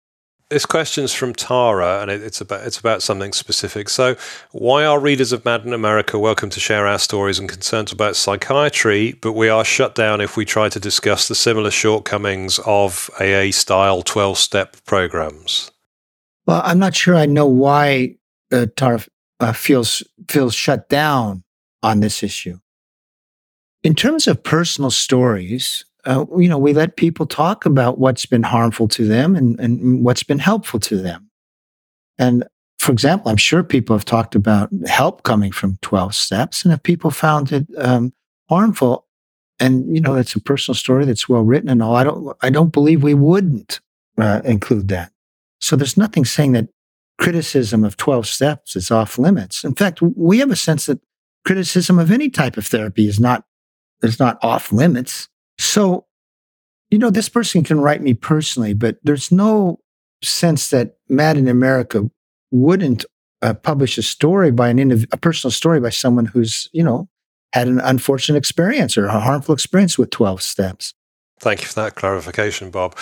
This 0.51 0.67
question's 0.67 1.15
from 1.15 1.33
Tara, 1.33 2.03
and 2.03 2.11
it's 2.11 2.41
about 2.41 2.67
it's 2.67 2.79
about 2.79 3.03
something 3.03 3.33
specific. 3.33 3.89
So, 3.89 4.15
why 4.53 4.85
are 4.85 5.01
readers 5.01 5.33
of 5.33 5.43
Mad 5.47 5.65
in 5.65 5.73
America 5.73 6.19
welcome 6.19 6.51
to 6.51 6.61
share 6.61 6.87
our 6.87 6.99
stories 6.99 7.39
and 7.39 7.49
concerns 7.49 7.93
about 7.93 8.15
psychiatry, 8.15 9.13
but 9.23 9.33
we 9.33 9.49
are 9.49 9.65
shut 9.65 9.95
down 9.95 10.21
if 10.21 10.37
we 10.37 10.45
try 10.45 10.69
to 10.69 10.79
discuss 10.79 11.29
the 11.29 11.35
similar 11.35 11.71
shortcomings 11.71 12.61
of 12.67 13.09
AA 13.19 13.53
style 13.53 14.03
twelve 14.03 14.37
step 14.37 14.77
programs? 14.85 15.71
Well, 16.47 16.61
I'm 16.63 16.79
not 16.79 16.95
sure 16.95 17.17
I 17.17 17.25
know 17.25 17.47
why 17.47 18.17
uh, 18.53 18.67
Tara 18.77 19.03
uh, 19.41 19.55
feels 19.55 20.03
feels 20.29 20.55
shut 20.55 20.91
down 20.91 21.43
on 21.83 22.01
this 22.01 22.23
issue. 22.23 22.59
In 23.83 23.95
terms 23.95 24.29
of 24.29 24.43
personal 24.43 24.91
stories, 24.91 25.87
uh, 26.07 26.25
you 26.37 26.49
know, 26.49 26.59
we 26.59 26.73
let 26.73 26.97
people 26.97 27.27
talk 27.27 27.65
about 27.65 27.99
what's 27.99 28.27
been 28.27 28.43
harmful 28.43 28.89
to 28.89 29.07
them 29.07 29.37
and, 29.37 29.59
and 29.59 30.05
what's 30.05 30.23
been 30.23 30.39
helpful 30.39 30.81
to 30.81 30.97
them. 30.97 31.31
And 32.19 32.45
for 32.79 32.93
example, 32.93 33.31
I'm 33.31 33.39
sure 33.39 33.63
people 33.63 33.97
have 33.97 34.05
talked 34.05 34.35
about 34.35 34.69
help 34.87 35.23
coming 35.23 35.53
from 35.53 35.79
12 35.81 36.15
steps. 36.15 36.65
And 36.65 36.75
if 36.75 36.83
people 36.83 37.11
found 37.11 37.51
it 37.53 37.67
um, 37.79 38.13
harmful, 38.49 39.07
and 39.59 39.95
you 39.95 40.01
know, 40.01 40.15
it's 40.17 40.35
a 40.35 40.41
personal 40.41 40.75
story 40.75 41.05
that's 41.05 41.29
well 41.29 41.43
written 41.43 41.71
and 41.71 41.83
all, 41.83 41.97
I 41.97 42.05
don't, 42.05 42.37
I 42.43 42.51
don't 42.51 42.73
believe 42.73 43.03
we 43.03 43.15
wouldn't 43.15 43.81
uh, 44.19 44.43
include 44.45 44.89
that. 44.89 45.13
So 45.61 45.77
there's 45.77 45.97
nothing 45.97 46.25
saying 46.25 46.53
that 46.53 46.69
criticism 47.19 47.85
of 47.85 47.97
12 47.97 48.27
steps 48.27 48.77
is 48.77 48.91
off 48.91 49.19
limits. 49.19 49.65
In 49.65 49.75
fact, 49.75 50.03
we 50.03 50.41
have 50.41 50.51
a 50.51 50.57
sense 50.57 50.87
that 50.87 51.01
criticism 51.47 51.99
of 51.99 52.11
any 52.11 52.29
type 52.29 52.57
of 52.57 52.67
therapy 52.67 53.07
is 53.07 53.19
not, 53.19 53.45
is 54.03 54.19
not 54.19 54.39
off 54.43 54.73
limits. 54.73 55.29
So, 55.65 56.07
you 56.91 56.99
know, 56.99 57.11
this 57.11 57.29
person 57.29 57.65
can 57.65 57.81
write 57.81 58.03
me 58.03 58.15
personally, 58.15 58.75
but 58.75 58.99
there's 59.03 59.33
no 59.33 59.81
sense 60.23 60.71
that 60.71 60.97
Mad 61.09 61.37
in 61.37 61.49
America 61.49 62.09
wouldn't 62.51 63.05
uh, 63.43 63.55
publish 63.55 63.99
a 63.99 64.03
story 64.03 64.51
by 64.51 64.69
an 64.69 64.79
indiv- 64.79 65.13
a 65.13 65.17
personal 65.17 65.51
story 65.51 65.81
by 65.81 65.91
someone 65.91 66.27
who's, 66.27 66.69
you 66.73 66.83
know, 66.83 67.09
had 67.53 67.69
an 67.69 67.81
unfortunate 67.81 68.39
experience 68.39 68.97
or 68.97 69.07
a 69.07 69.21
harmful 69.21 69.55
experience 69.55 69.99
with 69.99 70.11
12 70.11 70.43
steps. 70.43 70.95
Thank 71.41 71.63
you 71.63 71.67
for 71.67 71.75
that 71.75 71.95
clarification, 71.95 72.71
Bob. 72.71 72.97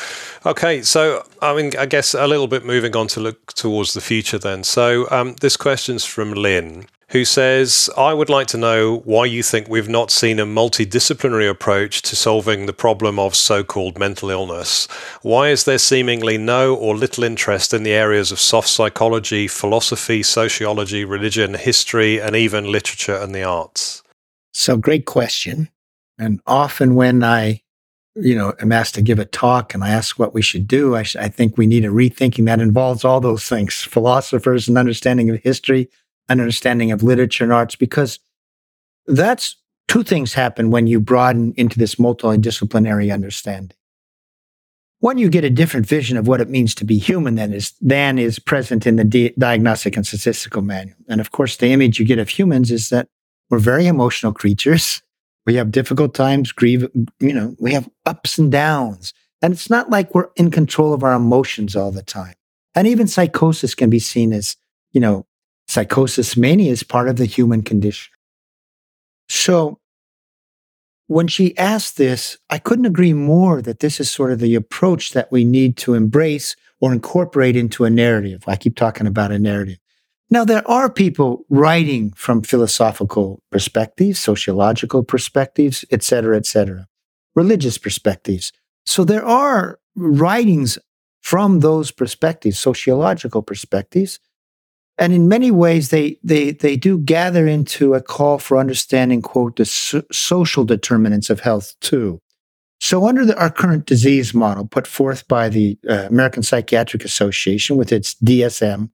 Okay, 0.46 0.82
so 0.82 1.24
I 1.42 1.54
mean, 1.54 1.72
I 1.78 1.86
guess 1.86 2.14
a 2.14 2.26
little 2.26 2.48
bit 2.48 2.64
moving 2.64 2.96
on 2.96 3.06
to 3.08 3.20
look 3.20 3.52
towards 3.52 3.94
the 3.94 4.00
future 4.00 4.38
then. 4.38 4.64
So, 4.64 5.06
um, 5.10 5.34
this 5.40 5.56
question's 5.56 6.04
from 6.04 6.32
Lynn 6.32 6.86
who 7.12 7.26
says, 7.26 7.90
I 7.94 8.14
would 8.14 8.30
like 8.30 8.46
to 8.48 8.56
know 8.56 9.02
why 9.04 9.26
you 9.26 9.42
think 9.42 9.68
we've 9.68 9.88
not 9.88 10.10
seen 10.10 10.40
a 10.40 10.46
multidisciplinary 10.46 11.48
approach 11.48 12.00
to 12.02 12.16
solving 12.16 12.64
the 12.64 12.72
problem 12.72 13.18
of 13.18 13.36
so 13.36 13.62
called 13.62 13.98
mental 13.98 14.30
illness. 14.30 14.88
Why 15.20 15.50
is 15.50 15.64
there 15.64 15.76
seemingly 15.76 16.38
no 16.38 16.74
or 16.74 16.96
little 16.96 17.22
interest 17.22 17.74
in 17.74 17.82
the 17.82 17.92
areas 17.92 18.32
of 18.32 18.40
soft 18.40 18.68
psychology, 18.68 19.46
philosophy, 19.46 20.22
sociology, 20.22 21.04
religion, 21.04 21.52
history, 21.52 22.18
and 22.18 22.34
even 22.34 22.72
literature 22.72 23.16
and 23.16 23.34
the 23.34 23.44
arts? 23.44 24.02
So, 24.54 24.78
great 24.78 25.04
question. 25.04 25.68
And 26.18 26.40
often 26.46 26.94
when 26.94 27.22
I 27.22 27.60
you 28.14 28.34
know, 28.34 28.52
am 28.60 28.72
asked 28.72 28.94
to 28.94 29.02
give 29.02 29.18
a 29.18 29.24
talk 29.24 29.72
and 29.74 29.82
I 29.82 29.88
ask 29.88 30.18
what 30.18 30.34
we 30.34 30.42
should 30.42 30.68
do, 30.68 30.94
I, 30.94 31.02
sh- 31.02 31.16
I 31.16 31.28
think 31.28 31.56
we 31.56 31.66
need 31.66 31.84
a 31.84 31.88
rethinking 31.88 32.44
that 32.44 32.60
involves 32.60 33.04
all 33.04 33.20
those 33.20 33.48
things 33.48 33.74
philosophers 33.74 34.68
and 34.68 34.76
understanding 34.76 35.30
of 35.30 35.40
history, 35.40 35.88
an 36.28 36.40
understanding 36.40 36.92
of 36.92 37.02
literature 37.02 37.44
and 37.44 37.52
arts, 37.52 37.76
because 37.76 38.18
that's 39.06 39.56
two 39.88 40.02
things 40.02 40.34
happen 40.34 40.70
when 40.70 40.86
you 40.86 41.00
broaden 41.00 41.52
into 41.56 41.78
this 41.78 41.96
multidisciplinary 41.96 43.12
understanding. 43.12 43.76
One, 45.00 45.18
you 45.18 45.28
get 45.28 45.42
a 45.42 45.50
different 45.50 45.86
vision 45.86 46.16
of 46.16 46.28
what 46.28 46.40
it 46.40 46.48
means 46.48 46.76
to 46.76 46.84
be 46.84 46.96
human 46.96 47.34
than 47.34 47.52
is, 47.52 47.72
than 47.80 48.20
is 48.20 48.38
present 48.38 48.86
in 48.86 48.94
the 48.94 49.04
di- 49.04 49.34
diagnostic 49.36 49.96
and 49.96 50.06
statistical 50.06 50.62
manual. 50.62 50.96
And 51.08 51.20
of 51.20 51.32
course, 51.32 51.56
the 51.56 51.72
image 51.72 51.98
you 51.98 52.06
get 52.06 52.20
of 52.20 52.28
humans 52.28 52.70
is 52.70 52.88
that 52.90 53.08
we're 53.50 53.58
very 53.58 53.86
emotional 53.86 54.32
creatures. 54.32 55.02
We 55.44 55.56
have 55.56 55.72
difficult 55.72 56.14
times, 56.14 56.52
grieve, 56.52 56.88
you 57.18 57.32
know, 57.32 57.56
we 57.58 57.72
have 57.72 57.90
ups 58.06 58.38
and 58.38 58.52
downs. 58.52 59.12
And 59.42 59.52
it's 59.52 59.68
not 59.68 59.90
like 59.90 60.14
we're 60.14 60.28
in 60.36 60.52
control 60.52 60.94
of 60.94 61.02
our 61.02 61.14
emotions 61.14 61.74
all 61.74 61.90
the 61.90 62.04
time. 62.04 62.34
And 62.76 62.86
even 62.86 63.08
psychosis 63.08 63.74
can 63.74 63.90
be 63.90 63.98
seen 63.98 64.32
as, 64.32 64.56
you 64.92 65.00
know, 65.00 65.26
Psychosis 65.72 66.36
mania 66.36 66.70
is 66.70 66.82
part 66.82 67.08
of 67.08 67.16
the 67.16 67.24
human 67.24 67.62
condition. 67.62 68.12
So 69.28 69.78
when 71.06 71.28
she 71.28 71.56
asked 71.56 71.96
this, 71.96 72.36
I 72.50 72.58
couldn't 72.58 72.92
agree 72.92 73.14
more 73.14 73.62
that 73.62 73.80
this 73.80 73.98
is 73.98 74.10
sort 74.10 74.32
of 74.32 74.38
the 74.38 74.54
approach 74.54 75.12
that 75.12 75.32
we 75.32 75.44
need 75.44 75.76
to 75.78 75.94
embrace 75.94 76.56
or 76.80 76.92
incorporate 76.92 77.56
into 77.56 77.84
a 77.84 77.90
narrative. 77.90 78.44
I 78.46 78.56
keep 78.56 78.76
talking 78.76 79.06
about 79.06 79.32
a 79.32 79.38
narrative. 79.38 79.78
Now, 80.28 80.44
there 80.44 80.66
are 80.68 80.90
people 80.90 81.44
writing 81.48 82.12
from 82.16 82.42
philosophical 82.42 83.42
perspectives, 83.50 84.18
sociological 84.18 85.02
perspectives, 85.02 85.84
et 85.90 86.02
cetera, 86.02 86.36
et 86.36 86.46
cetera. 86.46 86.86
religious 87.34 87.78
perspectives. 87.78 88.52
So 88.84 89.04
there 89.04 89.24
are 89.24 89.78
writings 89.96 90.78
from 91.20 91.60
those 91.60 91.90
perspectives, 91.90 92.58
sociological 92.58 93.42
perspectives. 93.42 94.18
And 94.98 95.12
in 95.12 95.28
many 95.28 95.50
ways, 95.50 95.88
they, 95.88 96.18
they, 96.22 96.52
they 96.52 96.76
do 96.76 96.98
gather 96.98 97.46
into 97.46 97.94
a 97.94 98.02
call 98.02 98.38
for 98.38 98.58
understanding, 98.58 99.22
quote, 99.22 99.56
the 99.56 99.64
so- 99.64 100.02
social 100.12 100.64
determinants 100.64 101.30
of 101.30 101.40
health 101.40 101.74
too. 101.80 102.20
So, 102.80 103.06
under 103.06 103.24
the, 103.24 103.38
our 103.38 103.50
current 103.50 103.86
disease 103.86 104.34
model 104.34 104.66
put 104.66 104.86
forth 104.86 105.28
by 105.28 105.48
the 105.48 105.78
uh, 105.88 106.06
American 106.10 106.42
Psychiatric 106.42 107.04
Association 107.04 107.76
with 107.76 107.92
its 107.92 108.14
DSM, 108.16 108.90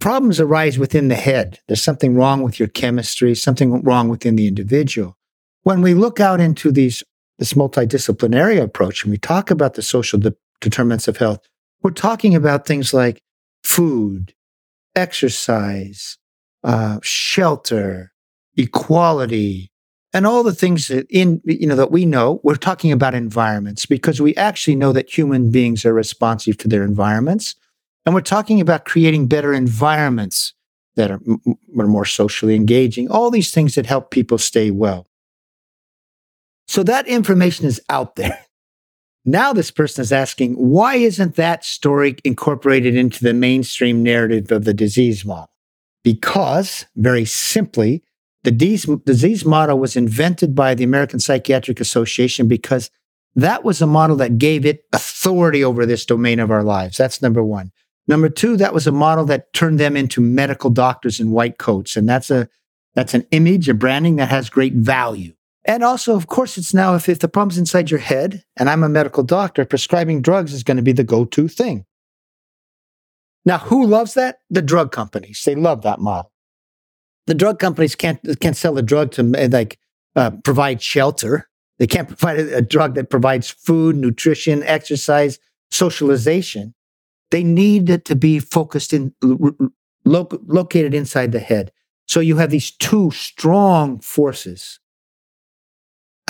problems 0.00 0.40
arise 0.40 0.78
within 0.78 1.06
the 1.08 1.14
head. 1.14 1.60
There's 1.68 1.82
something 1.82 2.16
wrong 2.16 2.42
with 2.42 2.58
your 2.58 2.68
chemistry, 2.68 3.34
something 3.36 3.82
wrong 3.82 4.08
within 4.08 4.34
the 4.34 4.48
individual. 4.48 5.16
When 5.62 5.82
we 5.82 5.94
look 5.94 6.18
out 6.18 6.40
into 6.40 6.72
these 6.72 7.04
this 7.38 7.52
multidisciplinary 7.54 8.60
approach 8.60 9.02
and 9.02 9.10
we 9.10 9.18
talk 9.18 9.50
about 9.50 9.74
the 9.74 9.82
social 9.82 10.18
de- 10.18 10.34
determinants 10.60 11.08
of 11.08 11.16
health, 11.16 11.40
we're 11.82 11.90
talking 11.92 12.34
about 12.34 12.66
things 12.66 12.92
like 12.92 13.22
food, 13.62 14.34
exercise, 14.94 16.18
uh, 16.64 16.98
shelter, 17.02 18.12
equality, 18.56 19.70
and 20.12 20.26
all 20.26 20.42
the 20.42 20.54
things 20.54 20.88
that 20.88 21.06
in 21.08 21.40
you 21.44 21.66
know 21.66 21.76
that 21.76 21.92
we 21.92 22.04
know. 22.04 22.40
We're 22.42 22.56
talking 22.56 22.92
about 22.92 23.14
environments 23.14 23.86
because 23.86 24.20
we 24.20 24.34
actually 24.36 24.76
know 24.76 24.92
that 24.92 25.16
human 25.16 25.50
beings 25.50 25.84
are 25.84 25.94
responsive 25.94 26.56
to 26.58 26.68
their 26.68 26.82
environments, 26.82 27.54
and 28.04 28.14
we're 28.14 28.20
talking 28.20 28.60
about 28.60 28.84
creating 28.84 29.28
better 29.28 29.52
environments 29.52 30.54
that 30.96 31.10
are, 31.10 31.20
m- 31.26 31.40
are 31.78 31.86
more 31.86 32.04
socially 32.04 32.54
engaging. 32.54 33.08
All 33.08 33.30
these 33.30 33.52
things 33.52 33.76
that 33.76 33.86
help 33.86 34.10
people 34.10 34.38
stay 34.38 34.70
well. 34.70 35.06
So 36.66 36.82
that 36.84 37.06
information 37.06 37.66
is 37.66 37.80
out 37.88 38.16
there. 38.16 38.44
Now 39.24 39.52
this 39.52 39.70
person 39.70 40.02
is 40.02 40.12
asking, 40.12 40.54
why 40.54 40.96
isn't 40.96 41.36
that 41.36 41.64
story 41.64 42.16
incorporated 42.24 42.96
into 42.96 43.22
the 43.22 43.34
mainstream 43.34 44.02
narrative 44.02 44.50
of 44.50 44.64
the 44.64 44.74
disease 44.74 45.24
model? 45.24 45.50
Because, 46.02 46.86
very 46.96 47.26
simply, 47.26 48.02
the 48.42 48.50
disease 48.50 49.44
model 49.44 49.78
was 49.78 49.96
invented 49.96 50.54
by 50.54 50.74
the 50.74 50.84
American 50.84 51.20
Psychiatric 51.20 51.80
Association 51.80 52.48
because 52.48 52.90
that 53.36 53.64
was 53.64 53.82
a 53.82 53.86
model 53.86 54.16
that 54.16 54.38
gave 54.38 54.64
it 54.64 54.84
authority 54.92 55.62
over 55.62 55.84
this 55.84 56.06
domain 56.06 56.40
of 56.40 56.50
our 56.50 56.64
lives. 56.64 56.96
That's 56.96 57.20
number 57.20 57.44
one. 57.44 57.70
Number 58.08 58.30
two, 58.30 58.56
that 58.56 58.74
was 58.74 58.86
a 58.86 58.92
model 58.92 59.26
that 59.26 59.52
turned 59.52 59.78
them 59.78 59.96
into 59.96 60.22
medical 60.22 60.70
doctors 60.70 61.20
in 61.20 61.30
white 61.30 61.58
coats. 61.58 61.96
And 61.96 62.08
that's 62.08 62.30
a, 62.30 62.48
that's 62.94 63.14
an 63.14 63.26
image, 63.30 63.68
a 63.68 63.74
branding 63.74 64.16
that 64.16 64.30
has 64.30 64.48
great 64.48 64.72
value. 64.72 65.34
And 65.64 65.84
also, 65.84 66.16
of 66.16 66.26
course, 66.26 66.56
it's 66.56 66.72
now 66.72 66.94
if, 66.94 67.08
if 67.08 67.18
the 67.18 67.28
problem's 67.28 67.58
inside 67.58 67.90
your 67.90 68.00
head 68.00 68.44
and 68.56 68.70
I'm 68.70 68.82
a 68.82 68.88
medical 68.88 69.22
doctor, 69.22 69.64
prescribing 69.64 70.22
drugs 70.22 70.52
is 70.52 70.62
going 70.62 70.78
to 70.78 70.82
be 70.82 70.92
the 70.92 71.04
go 71.04 71.24
to 71.26 71.48
thing. 71.48 71.84
Now, 73.44 73.58
who 73.58 73.86
loves 73.86 74.14
that? 74.14 74.38
The 74.48 74.62
drug 74.62 74.92
companies. 74.92 75.42
They 75.44 75.54
love 75.54 75.82
that 75.82 75.98
model. 75.98 76.32
The 77.26 77.34
drug 77.34 77.58
companies 77.58 77.94
can't, 77.94 78.20
can't 78.40 78.56
sell 78.56 78.76
a 78.78 78.82
drug 78.82 79.12
to 79.12 79.22
like 79.22 79.78
uh, 80.16 80.30
provide 80.42 80.82
shelter. 80.82 81.48
They 81.78 81.86
can't 81.86 82.08
provide 82.18 82.40
a, 82.40 82.56
a 82.56 82.62
drug 82.62 82.94
that 82.94 83.10
provides 83.10 83.50
food, 83.50 83.96
nutrition, 83.96 84.62
exercise, 84.62 85.38
socialization. 85.70 86.74
They 87.30 87.44
need 87.44 87.88
it 87.90 88.04
to 88.06 88.16
be 88.16 88.40
focused 88.40 88.92
in, 88.92 89.14
lo- 89.22 90.28
located 90.46 90.94
inside 90.94 91.32
the 91.32 91.40
head. 91.40 91.70
So 92.08 92.18
you 92.18 92.38
have 92.38 92.50
these 92.50 92.70
two 92.72 93.10
strong 93.12 94.00
forces 94.00 94.80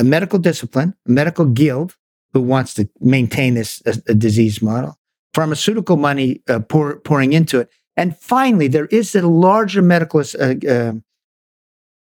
a 0.01 0.05
medical 0.05 0.39
discipline, 0.39 0.95
a 1.07 1.11
medical 1.11 1.45
guild 1.45 1.97
who 2.33 2.41
wants 2.41 2.73
to 2.75 2.89
maintain 3.01 3.55
this 3.55 3.83
a, 3.85 3.95
a 4.09 4.15
disease 4.15 4.63
model, 4.63 4.99
pharmaceutical 5.35 5.97
money 5.97 6.43
uh, 6.49 6.59
pour, 6.59 6.99
pouring 7.01 7.35
into 7.35 7.61
it. 7.61 7.69
And 7.97 8.17
finally, 8.17 8.67
there 8.67 8.87
is 8.87 9.15
a 9.15 9.29
larger 9.29 9.83
medical 9.83 10.21
uh, 10.21 10.55
uh, 10.69 10.93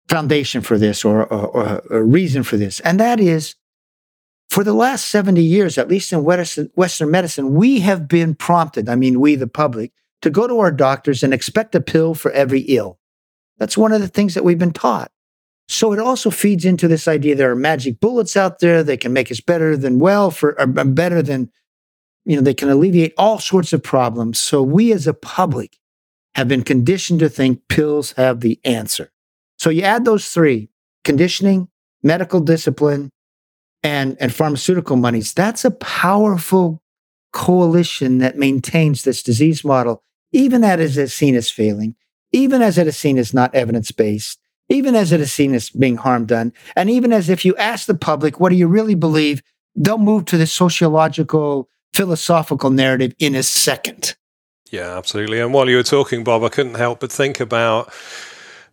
foundation 0.09 0.61
for 0.61 0.77
this 0.77 1.05
or, 1.05 1.25
or, 1.25 1.47
or, 1.47 1.83
a 1.89 2.03
reason 2.03 2.43
for 2.43 2.57
this. 2.57 2.81
And 2.81 2.99
that 2.99 3.21
is 3.21 3.55
for 4.49 4.65
the 4.65 4.73
last 4.73 5.05
70 5.07 5.41
years, 5.41 5.77
at 5.77 5.87
least 5.87 6.11
in 6.11 6.25
Western, 6.25 6.69
Western 6.75 7.09
medicine, 7.09 7.53
we 7.53 7.79
have 7.81 8.07
been 8.07 8.35
prompted, 8.35 8.89
I 8.89 8.95
mean, 8.95 9.21
we, 9.21 9.35
the 9.35 9.47
public, 9.47 9.93
to 10.21 10.29
go 10.29 10.45
to 10.45 10.59
our 10.59 10.71
doctors 10.71 11.23
and 11.23 11.33
expect 11.33 11.75
a 11.75 11.81
pill 11.81 12.13
for 12.15 12.31
every 12.31 12.61
ill. 12.61 12.99
That's 13.59 13.77
one 13.77 13.93
of 13.93 14.01
the 14.01 14.07
things 14.09 14.33
that 14.33 14.43
we've 14.43 14.59
been 14.59 14.73
taught. 14.73 15.11
So 15.67 15.91
it 15.91 15.99
also 15.99 16.29
feeds 16.29 16.65
into 16.65 16.87
this 16.87 17.07
idea 17.07 17.35
there 17.35 17.51
are 17.51 17.55
magic 17.55 17.99
bullets 17.99 18.37
out 18.37 18.59
there. 18.59 18.83
that 18.83 19.01
can 19.01 19.13
make 19.13 19.31
us 19.31 19.41
better 19.41 19.75
than 19.75 19.99
well 19.99 20.31
for 20.31 20.59
or 20.59 20.67
better 20.67 21.21
than, 21.21 21.51
you 22.25 22.35
know, 22.35 22.41
they 22.41 22.53
can 22.53 22.69
alleviate 22.69 23.13
all 23.17 23.39
sorts 23.39 23.73
of 23.73 23.83
problems. 23.83 24.39
So 24.39 24.63
we 24.63 24.93
as 24.93 25.07
a 25.07 25.13
public 25.13 25.77
have 26.35 26.47
been 26.47 26.63
conditioned 26.63 27.19
to 27.19 27.29
think 27.29 27.67
pills 27.67 28.13
have 28.13 28.39
the 28.39 28.59
answer. 28.63 29.11
So 29.57 29.69
you 29.69 29.81
add 29.81 30.05
those 30.05 30.29
three 30.29 30.69
conditioning, 31.03 31.67
medical 32.03 32.39
discipline, 32.39 33.11
and, 33.83 34.17
and 34.19 34.33
pharmaceutical 34.33 34.95
monies. 34.95 35.33
That's 35.33 35.65
a 35.65 35.71
powerful 35.71 36.81
coalition 37.33 38.19
that 38.19 38.37
maintains 38.37 39.03
this 39.03 39.21
disease 39.21 39.63
model, 39.63 40.03
even 40.31 40.63
as 40.63 40.97
it 40.97 41.03
is 41.03 41.13
seen 41.13 41.35
as 41.35 41.49
failing, 41.49 41.95
even 42.31 42.61
as 42.61 42.77
it 42.77 42.87
is 42.87 42.97
seen 42.97 43.17
as 43.17 43.33
not 43.33 43.53
evidence 43.53 43.91
based 43.91 44.39
even 44.69 44.95
as 44.95 45.11
it 45.11 45.21
is 45.21 45.31
seen 45.31 45.53
as 45.53 45.69
being 45.69 45.97
harm 45.97 46.25
done. 46.25 46.53
And 46.75 46.89
even 46.89 47.13
as 47.13 47.29
if 47.29 47.45
you 47.45 47.55
ask 47.57 47.87
the 47.87 47.95
public, 47.95 48.39
what 48.39 48.49
do 48.49 48.55
you 48.55 48.67
really 48.67 48.95
believe? 48.95 49.41
They'll 49.75 49.97
move 49.97 50.25
to 50.25 50.37
the 50.37 50.47
sociological, 50.47 51.69
philosophical 51.93 52.69
narrative 52.69 53.13
in 53.19 53.35
a 53.35 53.43
second. 53.43 54.15
Yeah, 54.71 54.97
absolutely. 54.97 55.39
And 55.39 55.53
while 55.53 55.69
you 55.69 55.77
were 55.77 55.83
talking, 55.83 56.23
Bob, 56.23 56.43
I 56.43 56.49
couldn't 56.49 56.75
help 56.75 56.99
but 56.99 57.11
think 57.11 57.39
about 57.39 57.93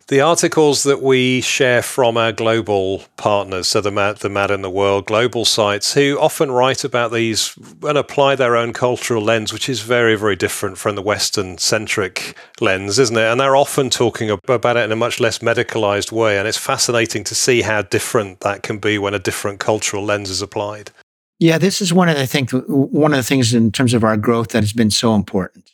the 0.08 0.20
articles 0.20 0.82
that 0.82 1.00
we 1.00 1.40
share 1.40 1.80
from 1.80 2.16
our 2.16 2.32
global 2.32 3.04
partners, 3.16 3.68
so 3.68 3.80
the 3.80 3.90
Mad, 3.90 4.18
the 4.18 4.28
Mad 4.28 4.50
in 4.50 4.62
the 4.62 4.70
World 4.70 5.06
global 5.06 5.44
sites, 5.44 5.94
who 5.94 6.18
often 6.20 6.50
write 6.50 6.84
about 6.84 7.12
these 7.12 7.56
and 7.82 7.96
apply 7.96 8.36
their 8.36 8.56
own 8.56 8.72
cultural 8.72 9.22
lens, 9.22 9.52
which 9.52 9.68
is 9.68 9.80
very, 9.80 10.14
very 10.14 10.36
different 10.36 10.76
from 10.76 10.94
the 10.94 11.02
Western 11.02 11.56
centric 11.56 12.36
lens, 12.60 12.98
isn't 12.98 13.16
it? 13.16 13.22
And 13.22 13.40
they're 13.40 13.56
often 13.56 13.88
talking 13.88 14.30
about 14.30 14.76
it 14.76 14.84
in 14.84 14.92
a 14.92 14.96
much 14.96 15.20
less 15.20 15.38
medicalized 15.38 16.12
way. 16.12 16.38
And 16.38 16.46
it's 16.46 16.58
fascinating 16.58 17.24
to 17.24 17.34
see 17.34 17.62
how 17.62 17.82
different 17.82 18.40
that 18.40 18.62
can 18.62 18.78
be 18.78 18.98
when 18.98 19.14
a 19.14 19.18
different 19.18 19.58
cultural 19.60 20.04
lens 20.04 20.28
is 20.28 20.42
applied. 20.42 20.90
Yeah, 21.38 21.58
this 21.58 21.80
is 21.80 21.92
one 21.92 22.08
of 22.08 22.16
the, 22.16 22.22
I 22.22 22.26
think, 22.26 22.50
one 22.50 23.12
of 23.12 23.16
the 23.16 23.22
things 23.22 23.54
in 23.54 23.72
terms 23.72 23.94
of 23.94 24.04
our 24.04 24.16
growth 24.16 24.48
that 24.50 24.62
has 24.62 24.72
been 24.72 24.90
so 24.90 25.14
important. 25.14 25.70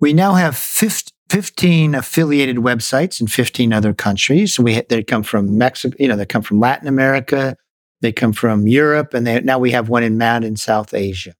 We 0.00 0.12
now 0.12 0.34
have 0.34 0.56
50, 0.56 1.12
15 1.30 1.94
affiliated 1.94 2.56
websites 2.56 3.20
in 3.20 3.26
15 3.26 3.72
other 3.72 3.92
countries. 3.92 4.58
We 4.58 4.80
they 4.80 5.02
come 5.02 5.22
from 5.22 5.58
Mexico, 5.58 5.96
you 5.98 6.08
know, 6.08 6.16
they 6.16 6.26
come 6.26 6.42
from 6.42 6.60
Latin 6.60 6.88
America, 6.88 7.56
they 8.00 8.12
come 8.12 8.32
from 8.32 8.66
Europe, 8.66 9.14
and 9.14 9.26
they, 9.26 9.40
now 9.40 9.58
we 9.58 9.72
have 9.72 9.88
one 9.88 10.02
in 10.02 10.16
Mad 10.16 10.44
in 10.44 10.56
South 10.56 10.94
Asia. 10.94 11.34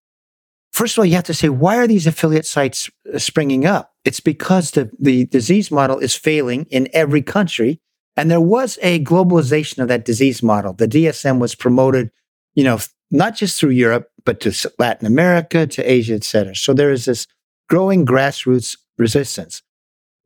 First 0.73 0.95
of 0.95 1.01
all, 1.01 1.07
you 1.07 1.15
have 1.15 1.25
to 1.25 1.35
say, 1.35 1.49
why 1.49 1.77
are 1.79 1.87
these 1.87 2.07
affiliate 2.07 2.47
sites 2.47 2.91
uh, 3.13 3.19
springing 3.19 3.67
up? 3.67 3.95
It's 4.05 4.21
because 4.21 4.73
the, 4.73 4.91
the 4.99 5.25
disease 5.27 5.71
model 5.71 5.99
is 5.99 6.15
failing 6.15 6.67
in 6.71 6.89
every 6.93 7.23
country. 7.23 7.81
And 8.17 8.31
there 8.31 8.41
was 8.41 8.79
a 8.83 9.03
globalization 9.05 9.79
of 9.79 9.89
that 9.89 10.05
disease 10.05 10.43
model. 10.43 10.75
The 10.75 10.89
DSM 10.89 11.39
was 11.39 11.55
promoted, 11.55 12.11
you 12.55 12.65
know, 12.65 12.79
not 13.11 13.37
just 13.37 13.59
through 13.59 13.71
Europe, 13.71 14.11
but 14.25 14.41
to 14.41 14.73
Latin 14.79 15.07
America, 15.07 15.67
to 15.67 15.83
Asia, 15.91 16.15
et 16.15 16.25
cetera. 16.25 16.55
So 16.55 16.75
there 16.75 16.93
is 16.93 17.07
this 17.07 17.27
growing 17.69 18.05
grassroots 18.05 18.77
resistance. 18.99 19.63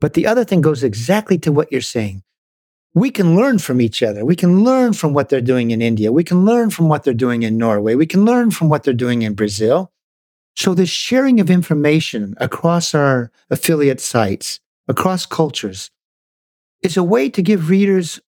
But 0.02 0.14
the 0.14 0.26
other 0.26 0.42
thing 0.42 0.62
goes 0.62 0.82
exactly 0.82 1.38
to 1.38 1.52
what 1.52 1.70
you're 1.70 1.80
saying. 1.80 2.24
We 2.92 3.12
can 3.12 3.36
learn 3.36 3.60
from 3.60 3.80
each 3.80 4.02
other. 4.02 4.24
We 4.24 4.34
can 4.34 4.64
learn 4.64 4.94
from 4.94 5.14
what 5.14 5.28
they're 5.28 5.40
doing 5.40 5.70
in 5.70 5.80
India. 5.80 6.10
We 6.10 6.24
can 6.24 6.44
learn 6.44 6.70
from 6.70 6.88
what 6.88 7.04
they're 7.04 7.14
doing 7.14 7.44
in 7.44 7.56
Norway. 7.56 7.94
We 7.94 8.06
can 8.06 8.24
learn 8.24 8.50
from 8.50 8.68
what 8.68 8.82
they're 8.82 8.94
doing 8.94 9.22
in 9.22 9.34
Brazil. 9.34 9.92
So, 10.56 10.74
this 10.74 10.88
sharing 10.88 11.38
of 11.38 11.50
information 11.50 12.34
across 12.38 12.96
our 12.96 13.30
affiliate 13.48 14.00
sites, 14.00 14.58
across 14.88 15.24
cultures, 15.24 15.92
is 16.82 16.96
a 16.96 17.04
way 17.04 17.30
to 17.30 17.40
give 17.40 17.70
readers 17.70 18.20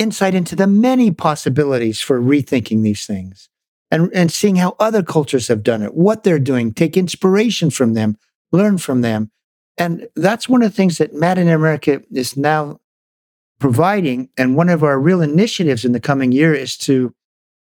insight 0.00 0.34
into 0.34 0.56
the 0.56 0.66
many 0.66 1.12
possibilities 1.12 2.00
for 2.00 2.20
rethinking 2.20 2.82
these 2.82 3.06
things 3.06 3.48
and, 3.88 4.10
and 4.12 4.32
seeing 4.32 4.56
how 4.56 4.74
other 4.80 5.04
cultures 5.04 5.46
have 5.46 5.62
done 5.62 5.80
it, 5.80 5.94
what 5.94 6.24
they're 6.24 6.40
doing, 6.40 6.74
take 6.74 6.96
inspiration 6.96 7.70
from 7.70 7.94
them, 7.94 8.18
learn 8.50 8.78
from 8.78 9.02
them, 9.02 9.30
and 9.76 10.08
that's 10.14 10.48
one 10.48 10.62
of 10.62 10.70
the 10.70 10.76
things 10.76 10.98
that 10.98 11.14
Mad 11.14 11.38
in 11.38 11.48
America 11.48 12.02
is 12.12 12.36
now 12.36 12.80
providing. 13.58 14.28
And 14.36 14.56
one 14.56 14.68
of 14.68 14.84
our 14.84 14.98
real 14.98 15.20
initiatives 15.20 15.84
in 15.84 15.92
the 15.92 16.00
coming 16.00 16.32
year 16.32 16.54
is 16.54 16.76
to 16.78 17.14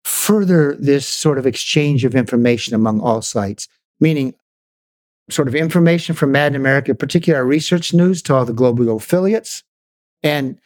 further 0.05 0.75
this 0.77 1.07
sort 1.07 1.39
of 1.39 1.47
exchange 1.47 2.05
of 2.05 2.15
information 2.15 2.75
among 2.75 3.01
all 3.01 3.21
sites, 3.23 3.69
meaning 4.01 4.35
sort 5.31 5.47
of 5.47 5.55
information 5.55 6.15
from 6.15 6.33
Mad 6.33 6.53
in 6.53 6.57
America, 6.57 6.95
particularly 6.95 7.39
our 7.39 7.47
research 7.47 7.93
news 7.93 8.23
to 8.23 8.35
all 8.35 8.45
the 8.45 8.53
global 8.53 8.97
affiliates, 8.97 9.63
and 10.23 10.59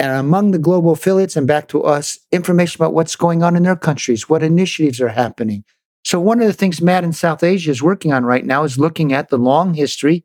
and 0.00 0.12
among 0.12 0.52
the 0.52 0.60
global 0.60 0.92
affiliates 0.92 1.36
and 1.36 1.48
back 1.48 1.66
to 1.68 1.82
us, 1.82 2.20
information 2.30 2.80
about 2.80 2.94
what's 2.94 3.16
going 3.16 3.42
on 3.42 3.56
in 3.56 3.64
their 3.64 3.74
countries, 3.74 4.28
what 4.28 4.44
initiatives 4.44 5.00
are 5.00 5.08
happening. 5.08 5.64
So, 6.04 6.20
one 6.20 6.40
of 6.40 6.46
the 6.46 6.52
things 6.52 6.80
Mad 6.80 7.02
in 7.02 7.12
South 7.12 7.42
Asia 7.42 7.72
is 7.72 7.82
working 7.82 8.12
on 8.12 8.24
right 8.24 8.44
now 8.44 8.62
is 8.62 8.78
looking 8.78 9.12
at 9.12 9.28
the 9.28 9.38
long 9.38 9.74
history 9.74 10.24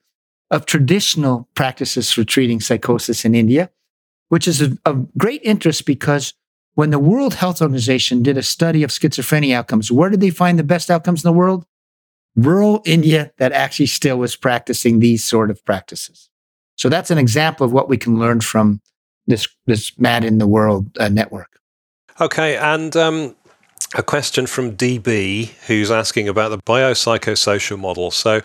of 0.53 0.67
traditional 0.67 1.49
practices 1.55 2.11
for 2.11 2.23
treating 2.23 2.61
psychosis 2.61 3.25
in 3.25 3.33
India, 3.33 3.71
which 4.29 4.47
is 4.47 4.61
of 4.85 5.13
great 5.17 5.41
interest 5.43 5.85
because 5.85 6.35
when 6.75 6.91
the 6.91 6.99
World 6.99 7.33
Health 7.33 7.59
Organization 7.59 8.21
did 8.21 8.37
a 8.37 8.43
study 8.43 8.83
of 8.83 8.91
schizophrenia 8.91 9.55
outcomes, 9.55 9.91
where 9.91 10.11
did 10.11 10.21
they 10.21 10.29
find 10.29 10.59
the 10.59 10.63
best 10.63 10.91
outcomes 10.91 11.23
in 11.23 11.27
the 11.27 11.37
world? 11.37 11.65
Rural 12.35 12.83
India 12.85 13.33
that 13.37 13.51
actually 13.51 13.87
still 13.87 14.17
was 14.17 14.35
practicing 14.35 14.99
these 14.99 15.23
sort 15.23 15.49
of 15.49 15.65
practices. 15.65 16.29
So 16.75 16.87
that's 16.87 17.09
an 17.09 17.17
example 17.17 17.65
of 17.65 17.73
what 17.73 17.89
we 17.89 17.97
can 17.97 18.19
learn 18.19 18.41
from 18.41 18.79
this 19.25 19.47
this 19.65 19.97
Mad 19.97 20.23
in 20.23 20.37
the 20.37 20.47
World 20.47 20.95
uh, 20.99 21.09
network. 21.09 21.59
Okay, 22.21 22.57
and 22.57 22.95
um, 22.95 23.35
a 23.95 24.03
question 24.03 24.47
from 24.47 24.75
DB 24.75 25.49
who's 25.67 25.91
asking 25.91 26.27
about 26.27 26.49
the 26.49 26.57
biopsychosocial 26.57 27.77
model. 27.77 28.09
So 28.09 28.41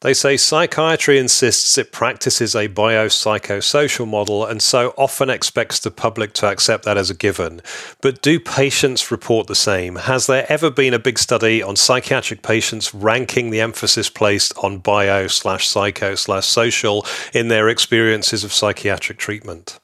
they 0.00 0.14
say 0.14 0.36
psychiatry 0.36 1.18
insists 1.18 1.76
it 1.76 1.90
practices 1.90 2.54
a 2.54 2.68
biopsychosocial 2.68 4.06
model 4.06 4.44
and 4.44 4.62
so 4.62 4.94
often 4.96 5.28
expects 5.28 5.80
the 5.80 5.90
public 5.90 6.32
to 6.34 6.46
accept 6.46 6.84
that 6.84 6.96
as 6.96 7.10
a 7.10 7.14
given. 7.14 7.62
But 8.00 8.22
do 8.22 8.38
patients 8.38 9.10
report 9.10 9.48
the 9.48 9.54
same? 9.56 9.96
Has 9.96 10.26
there 10.26 10.46
ever 10.48 10.70
been 10.70 10.94
a 10.94 11.00
big 11.00 11.18
study 11.18 11.62
on 11.62 11.74
psychiatric 11.74 12.42
patients 12.42 12.94
ranking 12.94 13.50
the 13.50 13.60
emphasis 13.60 14.08
placed 14.08 14.56
on 14.58 14.78
bio 14.78 15.26
slash 15.26 15.68
psycho 15.68 16.14
slash 16.14 16.46
social 16.46 17.04
in 17.32 17.48
their 17.48 17.68
experiences 17.68 18.44
of 18.44 18.52
psychiatric 18.52 19.18
treatment? 19.18 19.80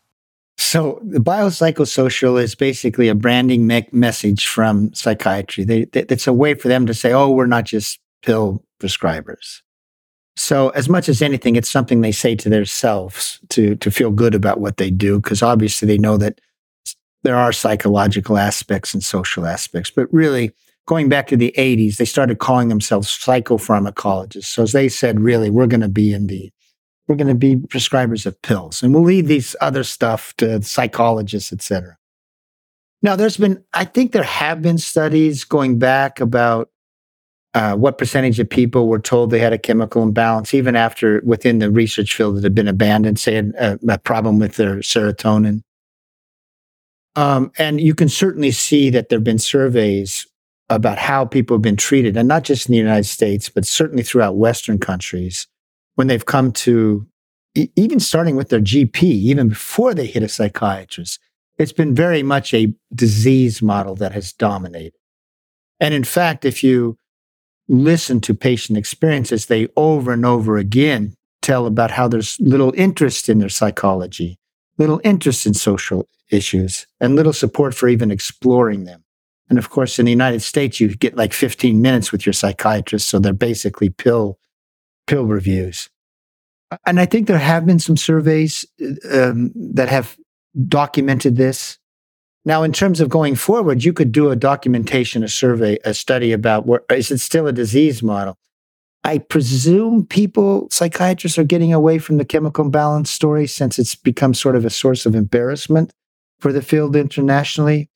So 0.59 1.01
the 1.05 1.21
biopsychosocial 1.21 2.43
is 2.43 2.57
basically 2.57 3.09
a 3.09 3.15
branding 3.15 3.67
me- 3.67 3.89
message 3.93 4.47
from 4.47 4.93
psychiatry. 4.93 5.65
They, 5.65 5.85
they, 5.85 6.03
it's 6.09 6.27
a 6.27 6.33
way 6.33 6.55
for 6.55 6.67
them 6.67 6.85
to 6.87 6.95
say, 6.95 7.13
"Oh, 7.13 7.31
we're 7.31 7.47
not 7.47 7.65
just 7.65 8.01
pill 8.23 8.65
prescribers." 8.81 9.63
So 10.37 10.71
as 10.71 10.89
much 10.89 11.09
as 11.09 11.23
anything, 11.23 11.57
it's 11.57 11.71
something 11.71 12.01
they 12.01 12.13
say 12.13 12.35
to 12.37 12.49
themselves 12.49 13.41
to 13.51 13.77
to 13.77 13.91
feel 13.91 14.11
good 14.11 14.35
about 14.35 14.61
what 14.61 14.79
they 14.79 14.91
do, 14.91 15.21
because 15.21 15.43
obviously 15.43 15.87
they 15.87 15.99
know 15.99 16.17
that 16.17 16.41
there 17.23 17.37
are 17.37 17.53
psychological 17.53 18.37
aspects 18.37 18.93
and 18.95 19.03
social 19.03 19.47
aspects. 19.47 19.91
But 19.91 20.13
really, 20.13 20.53
going 20.87 21.09
back 21.09 21.29
to 21.29 21.37
the 21.37 21.55
80s, 21.57 21.97
they 21.97 22.05
started 22.05 22.39
calling 22.39 22.69
themselves 22.69 23.09
psychopharmacologists. 23.09 24.47
So 24.47 24.65
as 24.65 24.73
they 24.73 24.89
said, 24.89 25.21
really, 25.21 25.51
we're 25.51 25.67
going 25.67 25.83
to 25.83 25.89
be 25.89 26.13
in 26.13 26.27
the 26.27 26.51
we're 27.09 27.17
going 27.17 27.27
to 27.29 27.35
be 27.35 27.57
prescribers 27.57 28.27
of 28.27 28.41
pills 28.43 28.83
and 28.83 28.95
we'll 28.95 29.03
leave 29.03 29.27
these 29.27 29.57
other 29.61 29.83
stuff 29.83 30.35
to 30.37 30.63
psychologists, 30.63 31.53
et 31.53 31.63
cetera. 31.63 31.97
Now, 33.01 33.17
there's 33.17 33.37
been, 33.37 33.65
I 33.73 33.85
think 33.85 34.13
there 34.13 34.23
have 34.23 34.61
been 34.61 34.79
studies 34.79 35.45
going 35.45 35.79
back 35.79 36.21
about 36.21 36.71
uh, 37.55 37.75
what 37.75 37.97
percentage 37.97 38.39
of 38.39 38.51
people 38.51 38.89
were 38.89 38.99
told 38.99 39.31
they 39.31 39.39
had 39.39 39.53
a 39.53 39.59
chemical 39.59 40.03
imbalance, 40.03 40.53
even 40.53 40.77
after 40.77 41.23
within 41.25 41.61
the 41.61 41.71
research 41.71 42.15
field 42.15 42.37
that 42.37 42.45
had 42.45 42.55
been 42.55 42.69
abandoned, 42.69 43.19
say 43.19 43.37
a, 43.37 43.79
a 43.89 43.99
problem 43.99 44.39
with 44.39 44.57
their 44.57 44.77
serotonin. 44.77 45.63
Um, 47.17 47.51
and 47.59 47.81
you 47.81 47.95
can 47.95 48.09
certainly 48.09 48.51
see 48.51 48.91
that 48.91 49.09
there 49.09 49.19
have 49.19 49.25
been 49.25 49.39
surveys 49.39 50.27
about 50.69 50.99
how 50.99 51.25
people 51.25 51.57
have 51.57 51.63
been 51.63 51.77
treated, 51.77 52.17
and 52.17 52.29
not 52.29 52.45
just 52.45 52.69
in 52.69 52.73
the 52.73 52.79
United 52.79 53.07
States, 53.07 53.49
but 53.49 53.65
certainly 53.65 54.03
throughout 54.03 54.37
Western 54.37 54.79
countries 54.79 55.47
when 55.99 56.07
they've 56.07 56.27
come 56.27 56.53
to 56.53 57.09
even 57.75 57.99
starting 57.99 58.37
with 58.37 58.51
their 58.51 58.61
GP, 58.61 59.03
even 59.03 59.49
before 59.49 59.95
they 59.95 60.07
hit 60.07 60.23
a 60.23 60.29
psychiatrist, 60.29 61.19
it's 61.59 61.73
been 61.73 61.93
very 61.93 62.23
much 62.23 62.55
a 62.55 62.73
disease 62.95 63.61
model 63.61 63.97
that 63.97 64.13
has 64.13 64.33
dominated. 64.33 64.93
And 65.81 65.93
in 65.93 66.05
fact, 66.05 66.45
if 66.45 66.63
you 66.63 66.99
listen 67.67 68.21
to 68.21 68.33
patient 68.33 68.79
experiences, 68.79 69.47
they 69.47 69.67
over 69.77 70.13
and 70.13 70.25
over 70.25 70.57
again 70.57 71.15
tell 71.43 71.67
about 71.67 71.91
how 71.91 72.07
there's 72.07 72.37
little 72.39 72.73
interest 72.77 73.29
in 73.29 73.41
their 73.41 73.49
psychology, 73.49 74.39
little 74.77 75.01
interest 75.03 75.47
in 75.47 75.55
social 75.55 76.07
issues, 76.31 76.87
and 77.01 77.17
little 77.17 77.33
support 77.33 77.75
for 77.75 77.89
even 77.89 78.13
exploring 78.13 78.85
them. 78.85 79.03
And 79.51 79.59
of 79.59 79.71
course, 79.71 79.99
in 79.99 80.05
the 80.05 80.13
United 80.13 80.43
States, 80.43 80.79
you 80.79 80.95
get 80.95 81.17
like 81.17 81.33
15 81.33 81.83
minutes 81.83 82.13
with 82.13 82.25
your 82.25 82.35
psychiatrist. 82.35 83.09
So 83.09 83.19
they're 83.19 83.33
basically 83.33 83.91
pill 83.91 84.39
pill 85.09 85.25
reviews. 85.25 85.89
And 86.87 87.01
I 87.01 87.07
think 87.07 87.27
there 87.27 87.39
have 87.39 87.67
been 87.67 87.79
some 87.79 87.97
surveys 87.97 88.65
um, 89.11 89.51
that 89.55 89.89
have 89.89 90.17
documented 90.69 91.37
this. 91.37 91.79
Now, 92.45 92.63
in 92.63 92.73
terms 92.73 93.01
of 93.01 93.09
going 93.09 93.35
forward, 93.35 93.85
you 93.85 93.93
could 93.93 94.13
do 94.13 94.31
a 94.31 94.37
documentation, 94.37 95.25
a 95.25 95.29
survey, 95.29 95.79
a 95.85 95.95
study 95.95 96.31
about 96.31 96.67
where 96.67 96.83
is 96.91 97.11
it 97.11 97.19
still 97.19 97.47
a 97.47 97.53
disease 97.53 98.03
model? 98.03 98.37
I 99.05 99.19
presume 99.19 100.07
people, 100.07 100.69
psychiatrists, 100.71 101.39
are 101.39 101.45
getting 101.45 101.73
away 101.73 101.99
from 101.99 102.19
the 102.19 102.25
chemical 102.25 102.65
imbalance 102.65 103.11
story 103.11 103.47
since 103.47 103.79
it's 103.79 103.95
become 103.95 104.35
sort 104.35 104.57
of 104.57 104.65
a 104.65 104.71
source 104.71 105.07
of 105.07 105.15
embarrassment 105.15 105.93
for 106.39 106.53
the 106.53 106.63
field 106.63 106.97
internationally. 106.97 107.89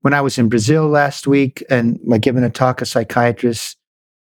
When 0.00 0.14
I 0.14 0.20
was 0.20 0.36
in 0.36 0.48
Brazil 0.48 0.88
last 0.88 1.26
week 1.26 1.62
and 1.70 1.98
like 2.04 2.22
giving 2.22 2.44
a 2.44 2.50
talk, 2.50 2.82
a 2.82 2.86
psychiatrist 2.86 3.78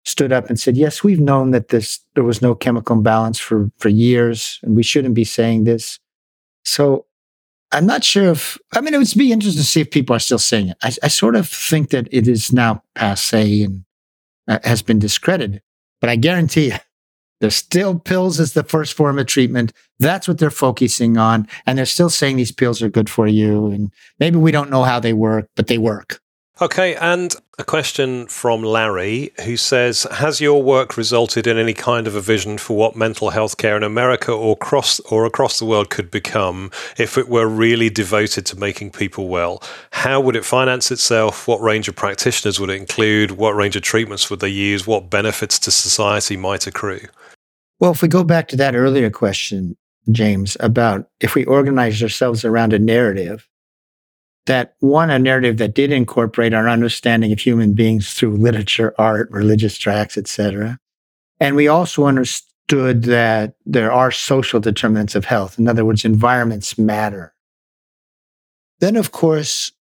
stood 0.07 0.31
up 0.31 0.49
and 0.49 0.59
said, 0.59 0.77
"Yes, 0.77 1.03
we've 1.03 1.19
known 1.19 1.51
that 1.51 1.67
this 1.69 1.99
there 2.15 2.23
was 2.23 2.41
no 2.41 2.55
chemical 2.55 2.95
imbalance 2.95 3.39
for 3.39 3.69
for 3.77 3.89
years, 3.89 4.59
and 4.63 4.75
we 4.75 4.83
shouldn't 4.83 5.15
be 5.15 5.23
saying 5.23 5.65
this." 5.65 5.99
So 6.65 7.05
I'm 7.71 7.85
not 7.85 8.03
sure 8.03 8.31
if 8.31 8.57
I 8.75 8.81
mean 8.81 8.93
it 8.93 8.97
would 8.97 9.13
be 9.15 9.31
interesting 9.31 9.61
to 9.61 9.67
see 9.67 9.81
if 9.81 9.91
people 9.91 10.15
are 10.15 10.19
still 10.19 10.39
saying 10.39 10.69
it. 10.69 10.77
I, 10.81 10.93
I 11.03 11.07
sort 11.09 11.35
of 11.35 11.47
think 11.47 11.89
that 11.89 12.07
it 12.11 12.27
is 12.27 12.51
now 12.51 12.83
passe 12.95 13.63
and 13.63 13.83
uh, 14.47 14.59
has 14.63 14.81
been 14.81 14.99
discredited, 14.99 15.61
but 16.01 16.09
I 16.09 16.15
guarantee 16.15 16.67
you. 16.67 16.77
There's 17.39 17.55
still 17.55 17.99
pills 17.99 18.39
as 18.39 18.53
the 18.53 18.63
first 18.63 18.95
form 18.95 19.19
of 19.19 19.27
treatment. 19.27 19.71
That's 19.99 20.27
what 20.27 20.39
they're 20.39 20.49
focusing 20.49 21.17
on. 21.17 21.47
And 21.67 21.77
they're 21.77 21.85
still 21.85 22.09
saying 22.09 22.35
these 22.35 22.51
pills 22.51 22.81
are 22.81 22.89
good 22.89 23.11
for 23.11 23.27
you. 23.27 23.67
And 23.67 23.91
maybe 24.19 24.37
we 24.37 24.51
don't 24.51 24.71
know 24.71 24.81
how 24.81 24.99
they 24.99 25.13
work, 25.13 25.47
but 25.55 25.67
they 25.67 25.77
work. 25.77 26.19
Okay, 26.59 26.95
and 26.95 27.35
a 27.59 27.63
question 27.63 28.25
from 28.25 28.63
Larry 28.63 29.31
who 29.45 29.57
says 29.57 30.07
Has 30.09 30.41
your 30.41 30.63
work 30.63 30.97
resulted 30.97 31.45
in 31.45 31.55
any 31.55 31.75
kind 31.75 32.07
of 32.07 32.15
a 32.15 32.21
vision 32.21 32.57
for 32.57 32.75
what 32.75 32.95
mental 32.95 33.29
health 33.29 33.57
care 33.57 33.77
in 33.77 33.83
America 33.83 34.31
or 34.31 34.53
across, 34.53 34.99
or 35.01 35.25
across 35.25 35.59
the 35.59 35.65
world 35.65 35.91
could 35.91 36.09
become 36.09 36.71
if 36.97 37.15
it 37.15 37.29
were 37.29 37.45
really 37.47 37.91
devoted 37.91 38.47
to 38.47 38.57
making 38.57 38.89
people 38.89 39.27
well? 39.27 39.61
How 39.91 40.19
would 40.19 40.35
it 40.35 40.45
finance 40.45 40.89
itself? 40.89 41.47
What 41.47 41.61
range 41.61 41.87
of 41.87 41.95
practitioners 41.95 42.59
would 42.59 42.71
it 42.71 42.81
include? 42.81 43.31
What 43.31 43.55
range 43.55 43.75
of 43.75 43.83
treatments 43.83 44.31
would 44.31 44.39
they 44.39 44.49
use? 44.49 44.87
What 44.87 45.11
benefits 45.11 45.59
to 45.59 45.69
society 45.69 46.37
might 46.37 46.65
accrue? 46.65 47.01
Well, 47.79 47.91
if 47.91 48.01
we 48.01 48.07
go 48.07 48.23
back 48.23 48.47
to 48.47 48.55
that 48.55 48.75
earlier 48.75 49.11
question, 49.11 49.77
James, 50.11 50.57
about 50.59 51.07
if 51.19 51.35
we 51.35 51.45
organize 51.45 52.01
ourselves 52.01 52.43
around 52.43 52.73
a 52.73 52.79
narrative, 52.79 53.47
that 54.47 54.75
one, 54.79 55.09
a 55.09 55.19
narrative 55.19 55.57
that 55.57 55.75
did 55.75 55.91
incorporate 55.91 56.53
our 56.53 56.67
understanding 56.67 57.31
of 57.31 57.39
human 57.39 57.73
beings 57.73 58.13
through 58.13 58.37
literature, 58.37 58.93
art, 58.97 59.29
religious 59.31 59.77
tracts, 59.77 60.17
etc. 60.17 60.79
And 61.39 61.55
we 61.55 61.67
also 61.67 62.05
understood 62.05 63.03
that 63.03 63.55
there 63.65 63.91
are 63.91 64.11
social 64.11 64.59
determinants 64.59 65.15
of 65.15 65.25
health. 65.25 65.59
In 65.59 65.67
other 65.67 65.85
words, 65.85 66.03
environments 66.03 66.77
matter. 66.77 67.33
Then, 68.79 68.95
of 68.95 69.11
course, 69.11 69.71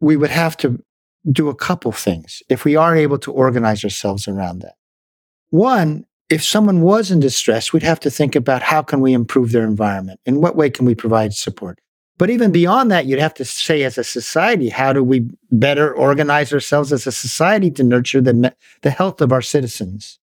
we 0.00 0.16
would 0.16 0.30
have 0.30 0.56
to 0.58 0.82
do 1.30 1.48
a 1.48 1.54
couple 1.54 1.92
things 1.92 2.42
if 2.48 2.64
we 2.64 2.76
are 2.76 2.94
able 2.96 3.18
to 3.18 3.32
organize 3.32 3.82
ourselves 3.82 4.28
around 4.28 4.60
that. 4.60 4.76
One, 5.50 6.06
if 6.28 6.42
someone 6.42 6.82
was 6.82 7.10
in 7.10 7.20
distress, 7.20 7.72
we'd 7.72 7.82
have 7.82 8.00
to 8.00 8.10
think 8.10 8.34
about 8.34 8.62
how 8.62 8.82
can 8.82 9.00
we 9.00 9.12
improve 9.12 9.52
their 9.52 9.64
environment? 9.64 10.20
In 10.26 10.40
what 10.40 10.56
way 10.56 10.70
can 10.70 10.84
we 10.84 10.94
provide 10.94 11.34
support? 11.34 11.78
But 12.18 12.30
even 12.30 12.50
beyond 12.50 12.90
that, 12.90 13.06
you'd 13.06 13.18
have 13.18 13.34
to 13.34 13.44
say, 13.44 13.82
as 13.82 13.98
a 13.98 14.04
society, 14.04 14.70
how 14.70 14.92
do 14.92 15.04
we 15.04 15.28
better 15.50 15.94
organize 15.94 16.52
ourselves 16.52 16.92
as 16.92 17.06
a 17.06 17.12
society 17.12 17.70
to 17.72 17.84
nurture 17.84 18.22
the, 18.22 18.54
the 18.82 18.90
health 18.90 19.20
of 19.20 19.32
our 19.32 19.42
citizens? 19.42 20.18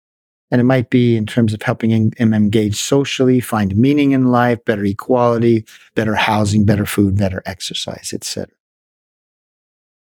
And 0.52 0.62
it 0.62 0.66
might 0.66 0.90
be 0.90 1.16
in 1.16 1.26
terms 1.26 1.54
of 1.54 1.62
helping 1.62 2.10
them 2.12 2.34
engage 2.34 2.76
socially, 2.76 3.40
find 3.40 3.76
meaning 3.76 4.12
in 4.12 4.26
life, 4.26 4.64
better 4.66 4.84
equality, 4.84 5.66
better 5.96 6.16
housing, 6.16 6.66
better 6.66 6.86
food, 6.86 7.18
better 7.18 7.42
exercise, 7.46 8.12
etc. 8.14 8.48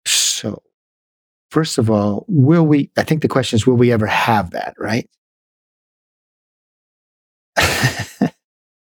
So, 0.04 0.62
first 1.50 1.78
of 1.78 1.90
all, 1.90 2.24
will 2.28 2.64
we? 2.64 2.90
I 2.96 3.02
think 3.02 3.22
the 3.22 3.28
question 3.28 3.56
is, 3.56 3.66
will 3.66 3.74
we 3.76 3.90
ever 3.90 4.06
have 4.06 4.50
that? 4.50 4.74
Right? 4.78 5.08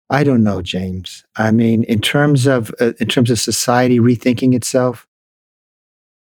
I 0.09 0.23
don't 0.23 0.45
know, 0.45 0.63
James. 0.63 1.25
I 1.37 1.51
mean, 1.51 1.83
in 1.85 2.01
terms 2.01 2.47
of 2.47 2.73
uh, 2.81 2.93
in 3.01 3.09
terms 3.09 3.31
of 3.31 3.41
society 3.41 3.99
rethinking 3.99 4.55
itself, 4.55 5.07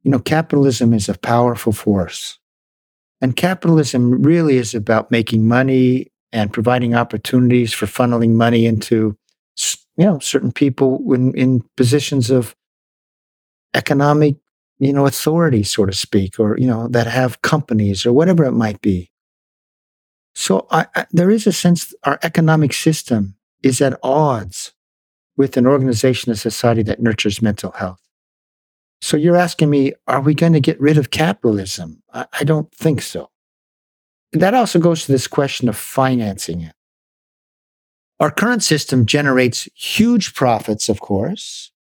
you 0.04 0.12
know, 0.12 0.20
capitalism 0.20 0.94
is 0.94 1.10
a 1.10 1.18
powerful 1.18 1.74
force, 1.74 2.40
and 3.22 3.36
capitalism 3.36 4.22
really 4.22 4.58
is 4.58 4.76
about 4.76 5.12
making 5.12 5.48
money 5.48 6.12
and 6.32 6.54
providing 6.54 6.96
opportunities 6.96 7.74
for 7.74 7.88
funneling 7.88 8.34
money 8.34 8.66
into 8.66 9.18
you 9.98 10.06
know, 10.06 10.20
certain 10.20 10.52
people 10.52 11.14
in, 11.14 11.34
in 11.36 11.64
positions 11.78 12.30
of 12.30 12.56
economic, 13.74 14.36
you 14.80 14.94
know, 14.94 15.06
authority, 15.06 15.64
so 15.64 15.86
to 15.86 15.94
speak, 15.94 16.40
or, 16.40 16.58
you 16.58 16.68
know, 16.68 16.88
that 16.88 17.08
have 17.08 17.42
companies 17.42 18.06
or 18.06 18.14
whatever 18.14 18.44
it 18.46 18.52
might 18.54 18.82
be. 18.82 19.12
So 20.34 20.68
I, 20.72 20.88
I, 20.96 21.06
there 21.12 21.30
is 21.30 21.46
a 21.46 21.52
sense 21.52 21.94
our 22.04 22.18
economic 22.24 22.74
system 22.74 23.36
is 23.64 23.82
at 23.82 24.00
odds 24.04 24.74
with 25.38 25.58
an 25.58 25.66
organization, 25.66 26.32
a 26.32 26.36
society 26.36 26.84
that 26.84 27.02
nurtures 27.02 27.42
mental 27.42 27.72
health. 27.72 28.02
So 29.02 29.18
you're 29.18 29.38
asking 29.38 29.70
me, 29.70 29.94
are 30.08 30.22
we 30.22 30.36
going 30.36 30.54
to 30.54 30.60
get 30.60 30.80
rid 30.80 30.98
of 30.98 31.10
capitalism? 31.10 32.04
I, 32.14 32.26
I 32.40 32.44
don't 32.44 32.72
think 32.74 33.02
so. 33.02 33.30
That 34.34 34.54
also 34.54 34.80
goes 34.80 35.06
to 35.06 35.12
this 35.12 35.28
question 35.28 35.68
of 35.68 35.76
financing 35.76 36.62
it. 36.62 36.76
Our 38.20 38.30
current 38.32 38.62
system 38.64 39.08
generates 39.08 39.68
huge 39.74 40.36
profits, 40.36 40.90
of 40.90 41.00
course. 41.00 41.72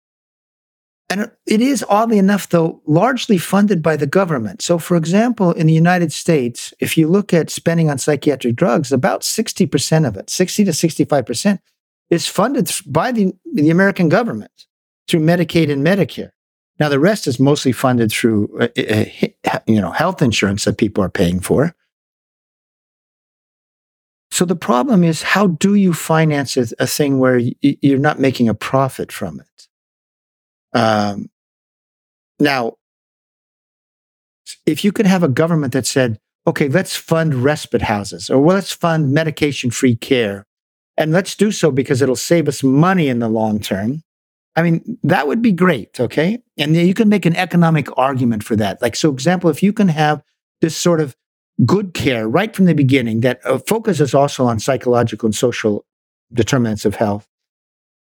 And 1.10 1.28
it 1.44 1.60
is, 1.60 1.84
oddly 1.88 2.18
enough, 2.18 2.48
though, 2.48 2.80
largely 2.86 3.36
funded 3.36 3.82
by 3.82 3.96
the 3.96 4.06
government. 4.06 4.62
So, 4.62 4.78
for 4.78 4.96
example, 4.96 5.50
in 5.52 5.66
the 5.66 5.72
United 5.72 6.12
States, 6.12 6.72
if 6.78 6.96
you 6.96 7.08
look 7.08 7.34
at 7.34 7.50
spending 7.50 7.90
on 7.90 7.98
psychiatric 7.98 8.54
drugs, 8.54 8.92
about 8.92 9.22
60% 9.22 10.06
of 10.06 10.16
it, 10.16 10.30
60 10.30 10.64
to 10.66 10.70
65%, 10.70 11.58
is 12.10 12.28
funded 12.28 12.70
by 12.86 13.10
the, 13.10 13.32
the 13.54 13.70
American 13.70 14.08
government 14.08 14.66
through 15.08 15.20
Medicaid 15.20 15.68
and 15.68 15.84
Medicare. 15.84 16.30
Now, 16.78 16.88
the 16.88 17.00
rest 17.00 17.26
is 17.26 17.40
mostly 17.40 17.72
funded 17.72 18.12
through 18.12 18.48
uh, 18.60 18.68
uh, 18.78 19.58
you 19.66 19.80
know, 19.80 19.90
health 19.90 20.22
insurance 20.22 20.64
that 20.64 20.78
people 20.78 21.02
are 21.02 21.10
paying 21.10 21.40
for. 21.40 21.74
So 24.30 24.44
the 24.44 24.56
problem 24.56 25.02
is, 25.02 25.22
how 25.22 25.48
do 25.48 25.74
you 25.74 25.92
finance 25.92 26.56
a 26.56 26.86
thing 26.86 27.18
where 27.18 27.40
you're 27.60 27.98
not 27.98 28.20
making 28.20 28.48
a 28.48 28.54
profit 28.54 29.10
from 29.10 29.40
it? 29.40 29.68
Um, 30.72 31.30
now, 32.38 32.74
if 34.66 34.84
you 34.84 34.92
could 34.92 35.06
have 35.06 35.22
a 35.22 35.28
government 35.28 35.72
that 35.72 35.86
said, 35.86 36.18
okay, 36.46 36.68
let's 36.68 36.96
fund 36.96 37.34
respite 37.34 37.82
houses 37.82 38.30
or 38.30 38.40
well, 38.40 38.56
let's 38.56 38.72
fund 38.72 39.12
medication 39.12 39.70
free 39.70 39.96
care 39.96 40.46
and 40.96 41.12
let's 41.12 41.34
do 41.34 41.50
so 41.50 41.70
because 41.70 42.02
it'll 42.02 42.16
save 42.16 42.48
us 42.48 42.62
money 42.62 43.08
in 43.08 43.18
the 43.18 43.28
long 43.28 43.60
term. 43.60 44.02
I 44.56 44.62
mean, 44.62 44.98
that 45.04 45.28
would 45.28 45.42
be 45.42 45.52
great. 45.52 46.00
Okay. 46.00 46.42
And 46.58 46.74
you 46.76 46.94
can 46.94 47.08
make 47.08 47.24
an 47.24 47.36
economic 47.36 47.88
argument 47.96 48.42
for 48.42 48.56
that. 48.56 48.82
Like, 48.82 48.96
so 48.96 49.10
example, 49.10 49.48
if 49.48 49.62
you 49.62 49.72
can 49.72 49.88
have 49.88 50.22
this 50.60 50.76
sort 50.76 51.00
of 51.00 51.16
good 51.64 51.94
care 51.94 52.28
right 52.28 52.54
from 52.54 52.64
the 52.64 52.74
beginning 52.74 53.20
that 53.20 53.40
uh, 53.44 53.58
focuses 53.58 54.14
also 54.14 54.46
on 54.46 54.58
psychological 54.58 55.26
and 55.26 55.34
social 55.34 55.84
determinants 56.32 56.84
of 56.84 56.94
health 56.94 57.28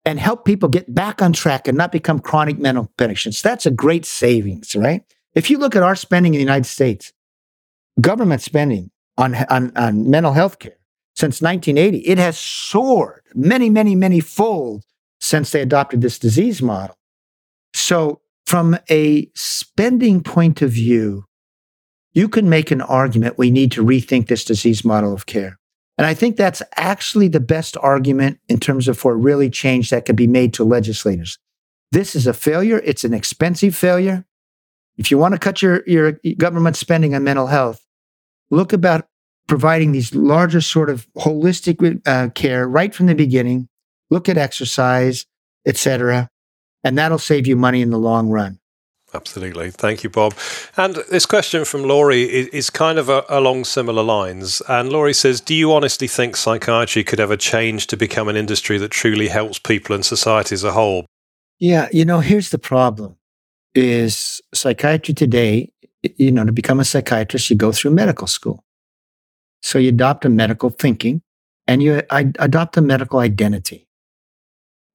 and 0.06 0.20
help 0.20 0.46
people 0.46 0.70
get 0.70 0.94
back 0.94 1.22
on 1.22 1.34
track 1.34 1.68
and 1.68 1.78
not 1.78 1.92
become 1.92 2.20
chronic 2.20 2.60
mental 2.60 2.92
patients. 2.98 3.42
That's 3.42 3.66
a 3.66 3.72
great 3.72 4.06
savings, 4.06 4.76
right? 4.76 5.04
If 5.34 5.50
you 5.50 5.58
look 5.58 5.76
at 5.76 5.84
our 5.84 5.96
spending 5.96 6.34
in 6.34 6.40
the 6.40 6.44
United 6.44 6.66
States, 6.66 7.14
government 8.02 8.42
spending 8.42 8.92
on, 9.18 9.36
on, 9.50 9.72
on 9.76 10.10
mental 10.10 10.34
health 10.34 10.60
care 10.60 10.78
since 11.16 11.42
1980, 11.42 12.00
it 12.00 12.18
has 12.18 12.38
soared 12.38 13.22
many, 13.34 13.70
many, 13.70 13.96
many 13.96 14.20
fold 14.20 14.84
since 15.22 15.52
they 15.52 15.62
adopted 15.62 16.02
this 16.02 16.20
disease 16.20 16.62
model. 16.62 16.98
So, 17.74 18.22
from 18.46 18.78
a 18.90 19.32
spending 19.34 20.22
point 20.22 20.62
of 20.62 20.72
view, 20.72 21.26
you 22.12 22.28
can 22.28 22.50
make 22.50 22.72
an 22.72 22.82
argument 22.82 23.38
we 23.38 23.50
need 23.50 23.72
to 23.72 23.84
rethink 23.84 24.28
this 24.28 24.44
disease 24.44 24.84
model 24.84 25.14
of 25.14 25.26
care. 25.26 25.60
And 25.98 26.08
I 26.08 26.14
think 26.14 26.36
that's 26.36 26.62
actually 26.76 27.28
the 27.28 27.40
best 27.40 27.78
argument 27.78 28.40
in 28.50 28.60
terms 28.60 28.88
of 28.88 28.98
for 28.98 29.16
really 29.16 29.50
change 29.50 29.90
that 29.90 30.06
can 30.06 30.16
be 30.16 30.28
made 30.28 30.54
to 30.56 30.64
legislators. 30.64 31.38
This 31.92 32.16
is 32.16 32.26
a 32.26 32.34
failure. 32.34 32.82
It's 32.84 33.04
an 33.04 33.14
expensive 33.14 33.76
failure. 33.76 34.26
If 34.98 35.12
you 35.12 35.18
want 35.18 35.34
to 35.34 35.40
cut 35.40 35.62
your, 35.62 35.84
your 35.86 36.14
government 36.38 36.76
spending 36.76 37.14
on 37.14 37.24
mental 37.24 37.48
health, 37.48 37.86
look 38.50 38.74
about 38.74 39.08
providing 39.48 39.92
these 39.92 40.16
larger 40.16 40.62
sort 40.62 40.90
of 40.90 41.08
holistic 41.18 42.02
uh, 42.08 42.30
care 42.30 42.68
right 42.68 42.94
from 42.94 43.06
the 43.06 43.16
beginning. 43.16 43.70
Look 44.10 44.30
at 44.30 44.38
exercise, 44.38 45.26
etc., 45.66 46.30
and 46.84 46.98
that'll 46.98 47.18
save 47.18 47.48
you 47.48 47.56
money 47.56 47.82
in 47.82 47.92
the 47.92 47.98
long 47.98 48.30
run. 48.30 48.60
Absolutely. 49.14 49.70
Thank 49.70 50.04
you, 50.04 50.10
Bob. 50.10 50.34
And 50.76 50.96
this 51.10 51.26
question 51.26 51.66
from 51.66 51.84
Laurie 51.84 52.24
is, 52.24 52.70
kind 52.70 52.98
of 52.98 53.10
a, 53.10 53.24
along 53.30 53.66
similar 53.66 54.02
lines. 54.02 54.62
And 54.68 54.90
Laurie 54.90 55.14
says 55.14 55.40
Do 55.40 55.54
you 55.54 55.72
honestly 55.72 56.08
think 56.08 56.36
psychiatry 56.36 57.04
could 57.04 57.20
ever 57.20 57.38
change 57.38 57.88
to 57.88 57.98
become 57.98 58.28
an 58.28 58.36
industry 58.36 58.78
that 58.80 58.90
truly 58.90 59.28
helps 59.28 59.60
people 59.60 59.94
and 59.94 60.04
society 60.04 60.56
as 60.56 60.64
a 60.64 60.72
whole? 60.72 61.06
Yeah, 61.60 61.88
you 61.92 62.06
know, 62.06 62.20
here's 62.20 62.50
the 62.50 62.58
problem 62.60 63.16
is 63.76 64.42
psychiatry 64.54 65.14
today, 65.14 65.72
you 66.18 66.32
know, 66.32 66.46
to 66.46 66.52
become 66.52 66.80
a 66.80 66.86
psychiatrist, 66.86 67.50
you 67.50 67.56
go 67.56 67.72
through 67.72 67.92
medical 67.92 68.28
school. 68.28 68.64
So 69.62 69.80
you 69.80 69.90
adopt 69.90 70.26
a 70.26 70.30
medical 70.30 70.70
thinking 70.70 71.22
and 71.68 71.82
you 71.82 72.02
adopt 72.12 72.78
a 72.78 72.82
medical 72.82 73.20
identity. 73.20 73.88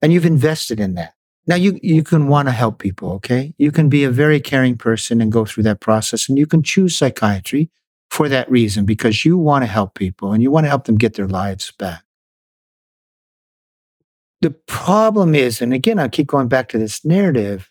And 0.03 0.13
you've 0.13 0.27
invested 0.27 0.79
in 0.79 0.95
that. 0.95 1.15
Now 1.49 1.55
you, 1.55 1.81
you 1.83 2.05
can 2.05 2.29
want 2.29 2.47
to 2.47 2.53
help 2.53 2.79
people, 2.79 3.13
okay? 3.13 3.55
You 3.57 3.73
can 3.73 3.89
be 3.89 4.05
a 4.05 4.11
very 4.11 4.39
caring 4.39 4.77
person 4.77 5.23
and 5.23 5.33
go 5.33 5.47
through 5.47 5.63
that 5.63 5.81
process 5.81 6.29
and 6.29 6.37
you 6.37 6.47
can 6.47 6.63
choose 6.63 6.95
psychiatry 6.95 7.71
for 8.11 8.29
that 8.29 8.51
reason 8.51 8.85
because 8.85 9.25
you 9.25 9.39
want 9.39 9.63
to 9.63 9.67
help 9.67 9.95
people 9.95 10.33
and 10.33 10.43
you 10.43 10.51
want 10.51 10.65
to 10.65 10.69
help 10.69 10.85
them 10.85 10.99
get 10.99 11.15
their 11.15 11.27
lives 11.27 11.73
back. 11.79 12.05
The 14.43 14.51
problem 14.51 15.35
is, 15.35 15.63
and 15.63 15.73
again, 15.73 15.99
I 15.99 16.09
keep 16.09 16.27
going 16.27 16.49
back 16.49 16.69
to 16.69 16.79
this 16.79 17.03
narrative, 17.03 17.71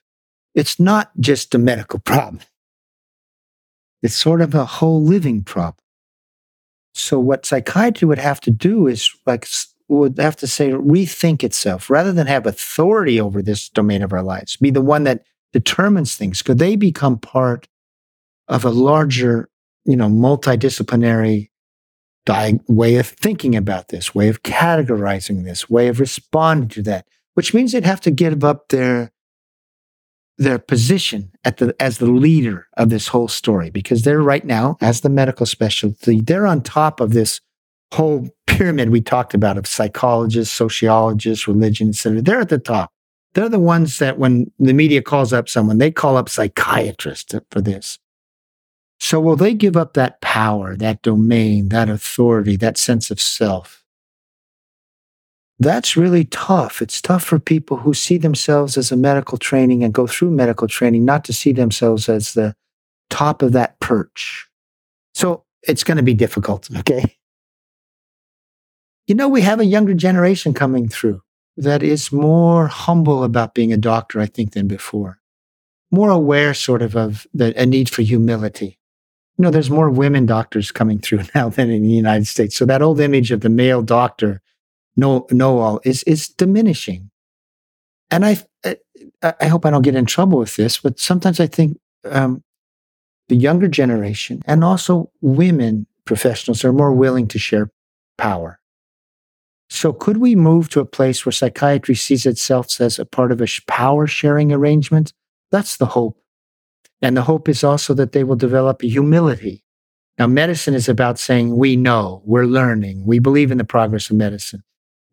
it's 0.56 0.80
not 0.80 1.12
just 1.20 1.54
a 1.54 1.60
medical 1.60 2.00
problem. 2.06 2.42
It's 4.02 4.16
sort 4.16 4.42
of 4.42 4.56
a 4.56 4.66
whole 4.66 5.04
living 5.04 5.44
problem. 5.44 5.84
So 6.96 7.20
what 7.20 7.46
psychiatry 7.46 8.08
would 8.08 8.18
have 8.18 8.42
to 8.42 8.52
do 8.52 8.88
is 8.88 9.08
like 9.28 9.48
would 9.90 10.18
have 10.20 10.36
to 10.38 10.48
say 10.48 10.70
rethink 10.72 11.44
itself 11.44 11.90
rather 11.90 12.12
than 12.12 12.28
have 12.28 12.46
authority 12.46 13.20
over 13.20 13.42
this 13.42 13.70
domain 13.70 14.02
of 14.02 14.14
our 14.14 14.24
lives, 14.24 14.58
be 14.58 14.70
the 14.70 14.82
one 14.82 15.04
that 15.04 15.24
determines 15.54 16.16
things. 16.16 16.42
Could 16.42 16.60
they 16.60 16.76
become 16.76 17.18
part 17.18 17.68
of 18.48 18.66
a 18.66 18.70
larger, 18.70 19.50
you 19.86 19.96
know, 19.96 20.08
multidisciplinary 20.08 21.50
di- 22.26 22.60
way 22.68 22.98
of 22.98 23.08
thinking 23.08 23.56
about 23.56 23.88
this, 23.88 24.14
way 24.14 24.28
of 24.28 24.44
categorizing 24.44 25.44
this, 25.44 25.70
way 25.70 25.88
of 25.88 26.00
responding 26.00 26.70
to 26.70 26.82
that, 26.84 27.08
which 27.34 27.54
means 27.54 27.72
they'd 27.72 27.86
have 27.86 28.02
to 28.02 28.12
give 28.12 28.44
up 28.44 28.70
their 28.70 29.12
their 30.38 30.60
position 30.60 31.32
at 31.44 31.58
the 31.58 31.76
as 31.80 31.98
the 31.98 32.12
leader 32.12 32.68
of 32.78 32.90
this 32.90 33.08
whole 33.08 33.28
story 33.28 33.72
because 33.72 34.04
they're 34.04 34.22
right 34.22 34.46
now 34.46 34.78
as 34.82 35.02
the 35.02 35.10
medical 35.10 35.48
specialty 35.48 36.22
they're 36.22 36.46
on 36.46 36.62
top 36.62 37.00
of 37.00 37.12
this 37.12 37.42
whole 37.94 38.30
pyramid 38.46 38.90
we 38.90 39.02
talked 39.02 39.34
about 39.34 39.58
of 39.58 39.68
psychologists, 39.68 40.54
sociologists, 40.54 41.48
religion, 41.48 41.90
etc. 41.90 42.22
They're 42.22 42.42
at 42.42 42.50
the 42.50 42.58
top. 42.58 42.92
They're 43.34 43.50
the 43.50 43.60
ones 43.60 44.00
that 44.00 44.18
when 44.18 44.52
the 44.58 44.74
media 44.74 45.02
calls 45.02 45.32
up 45.32 45.48
someone, 45.48 45.78
they 45.78 45.92
call 45.92 46.18
up 46.18 46.28
psychiatrists 46.28 47.36
for 47.52 47.62
this. 47.62 48.00
So 49.00 49.20
will 49.20 49.36
they 49.36 49.54
give 49.54 49.78
up 49.78 49.94
that 49.94 50.22
power, 50.22 50.76
that 50.76 51.04
domain, 51.04 51.70
that 51.70 51.88
authority, 51.88 52.56
that 52.56 52.80
sense 52.80 53.12
of 53.12 53.22
self? 53.22 53.84
That's 55.60 55.96
really 55.96 56.26
tough. 56.26 56.82
It's 56.82 57.00
tough 57.00 57.24
for 57.24 57.40
people 57.40 57.78
who 57.78 57.94
see 57.94 58.18
themselves 58.18 58.76
as 58.78 58.92
a 58.92 58.98
medical 58.98 59.38
training 59.38 59.84
and 59.84 59.94
go 59.94 60.08
through 60.08 60.32
medical 60.32 60.68
training, 60.68 61.06
not 61.06 61.24
to 61.26 61.34
see 61.34 61.52
themselves 61.52 62.10
as 62.10 62.34
the 62.34 62.56
top 63.10 63.44
of 63.44 63.52
that 63.54 63.80
perch. 63.80 64.48
So 65.14 65.44
it's 65.64 65.84
going 65.84 65.98
to 65.98 66.04
be 66.04 66.14
difficult. 66.16 66.70
Okay 66.78 67.17
you 69.08 69.16
know, 69.16 69.30
we 69.30 69.42
have 69.42 69.60
a 69.60 69.66
younger 69.66 69.94
generation 69.94 70.54
coming 70.54 70.90
through 70.90 71.22
that 71.56 71.82
is 71.82 72.12
more 72.12 72.68
humble 72.68 73.24
about 73.24 73.56
being 73.56 73.74
a 73.74 73.78
doctor, 73.78 74.20
I 74.20 74.28
think, 74.28 74.52
than 74.52 74.68
before. 74.68 75.20
More 75.90 76.10
aware, 76.10 76.54
sort 76.54 76.82
of, 76.82 76.96
of 76.96 77.26
the, 77.34 77.60
a 77.60 77.66
need 77.66 77.90
for 77.90 78.02
humility. 78.02 78.78
You 79.38 79.44
know, 79.44 79.50
there's 79.50 79.70
more 79.70 79.90
women 79.90 80.26
doctors 80.26 80.72
coming 80.72 81.00
through 81.00 81.22
now 81.36 81.50
than 81.50 81.72
in 81.72 81.84
the 81.84 81.90
United 81.90 82.28
States. 82.28 82.56
So 82.56 82.66
that 82.66 82.82
old 82.82 83.00
image 83.00 83.32
of 83.32 83.42
the 83.42 83.50
male 83.50 83.82
doctor, 83.82 84.42
know, 84.98 85.26
know 85.32 85.60
all, 85.60 85.80
is, 85.86 86.04
is 86.04 86.28
diminishing. 86.28 87.10
And 88.12 88.26
I, 88.26 88.38
I 89.24 89.48
hope 89.48 89.66
I 89.66 89.70
don't 89.70 89.82
get 89.82 89.96
in 89.96 90.06
trouble 90.06 90.38
with 90.38 90.56
this, 90.58 90.80
but 90.80 91.00
sometimes 91.00 91.40
I 91.40 91.48
think 91.48 91.80
um, 92.06 92.44
the 93.30 93.36
younger 93.36 93.68
generation 93.68 94.42
and 94.46 94.64
also 94.64 95.12
women 95.22 95.88
professionals 96.06 96.64
are 96.64 96.74
more 96.74 96.94
willing 96.94 97.28
to 97.30 97.40
share 97.40 97.70
power 98.18 98.60
so, 99.70 99.92
could 99.92 100.18
we 100.18 100.36
move 100.36 100.70
to 100.70 100.80
a 100.80 100.86
place 100.86 101.26
where 101.26 101.34
psychiatry 101.34 101.96
sees 101.96 102.26
itself 102.26 102.80
as 102.80 103.00
a 103.00 103.06
part 103.06 103.32
of 103.32 103.42
a 103.42 103.48
power 103.68 104.08
sharing 104.08 104.52
arrangement? 104.52 105.14
That's 105.52 105.78
the 105.78 105.88
hope. 105.88 106.22
And 107.02 107.16
the 107.16 107.24
hope 107.24 107.50
is 107.50 107.64
also 107.64 107.94
that 107.96 108.12
they 108.12 108.24
will 108.24 108.36
develop 108.36 108.82
a 108.82 108.88
humility. 108.88 109.64
Now, 110.18 110.28
medicine 110.28 110.74
is 110.74 110.90
about 110.90 111.20
saying, 111.20 111.58
we 111.58 111.76
know, 111.76 112.24
we're 112.26 112.46
learning, 112.46 113.06
we 113.06 113.20
believe 113.20 113.52
in 113.52 113.60
the 113.60 113.64
progress 113.64 114.10
of 114.10 114.16
medicine. 114.16 114.64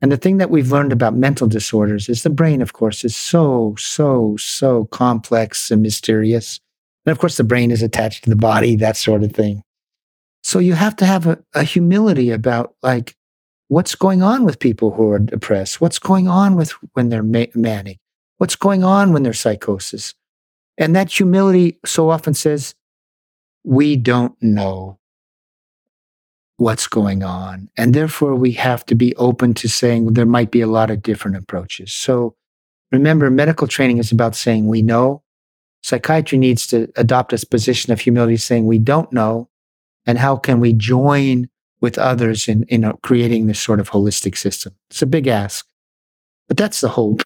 And 0.01 0.11
the 0.11 0.17
thing 0.17 0.39
that 0.39 0.51
we've 0.51 0.73
learned 0.73 0.93
about 0.93 1.15
mental 1.15 1.47
disorders 1.47 2.09
is 2.09 2.23
the 2.23 2.31
brain, 2.31 2.63
of 2.63 2.73
course, 2.73 3.05
is 3.05 3.15
so, 3.17 3.75
so, 3.79 4.37
so 4.39 4.87
complex 4.87 5.71
and 5.71 5.83
mysterious. 5.83 6.61
And 7.05 7.13
of 7.13 7.19
course, 7.19 7.37
the 7.37 7.45
brain 7.45 7.71
is 7.71 7.83
attached 7.83 8.25
to 8.25 8.31
the 8.31 8.37
body, 8.37 8.77
that 8.77 8.97
sort 8.97 9.23
of 9.23 9.33
thing. 9.33 9.63
So 10.43 10.59
you 10.59 10.75
have 10.75 10.97
to 10.97 11.07
have 11.07 11.27
a, 11.27 11.39
a 11.55 11.65
humility 11.65 12.31
about 12.31 12.75
like 12.83 13.17
what's 13.69 13.95
going 13.95 14.23
on 14.23 14.45
with 14.45 14.59
people 14.59 14.93
who 14.93 15.11
are 15.11 15.19
depressed, 15.19 15.81
what's 15.81 15.99
going 15.99 16.29
on 16.29 16.57
with 16.57 16.73
when 16.93 17.09
they're 17.09 17.23
ma- 17.23 17.47
manic, 17.55 17.99
what's 18.39 18.57
going 18.57 18.85
on 18.85 19.13
when 19.13 19.23
they're 19.23 19.33
psychosis. 19.33 20.15
And 20.77 20.95
that 20.97 21.11
humility 21.11 21.79
so 21.85 22.11
often 22.11 22.35
says, 22.35 22.75
we 23.65 23.97
don't 23.97 24.35
know 24.43 24.99
what's 26.57 26.87
going 26.87 27.23
on. 27.23 27.69
And 27.77 27.95
therefore, 27.95 28.35
we 28.35 28.53
have 28.53 28.85
to 28.87 28.95
be 28.95 29.15
open 29.17 29.55
to 29.55 29.69
saying 29.69 30.13
there 30.13 30.27
might 30.27 30.51
be 30.51 30.61
a 30.61 30.67
lot 30.67 30.91
of 30.91 31.03
different 31.03 31.37
approaches. 31.37 31.93
So 31.93 32.37
remember, 32.93 33.31
medical 33.31 33.67
training 33.67 33.99
is 33.99 34.13
about 34.13 34.37
saying 34.37 34.67
we 34.67 34.83
know. 34.83 35.23
Psychiatry 35.83 36.39
needs 36.39 36.67
to 36.69 36.91
adopt 36.97 37.33
a 37.33 37.47
position 37.47 37.93
of 37.93 38.01
humility, 38.01 38.37
saying 38.37 38.67
we 38.67 38.79
don't 38.79 39.13
know. 39.13 39.49
And 40.07 40.19
how 40.19 40.37
can 40.37 40.61
we 40.61 40.73
join 40.73 41.49
with 41.85 41.99
others 41.99 42.49
in, 42.49 42.65
in 42.65 42.91
creating 43.03 43.47
this 43.47 43.61
sort 43.61 43.79
of 43.79 43.91
holistic 43.91 44.37
system? 44.37 44.75
It's 44.91 45.03
a 45.03 45.07
big 45.07 45.27
ask, 45.27 45.67
but 46.49 46.57
that's 46.57 46.81
the 46.81 46.89
hope. 46.89 47.23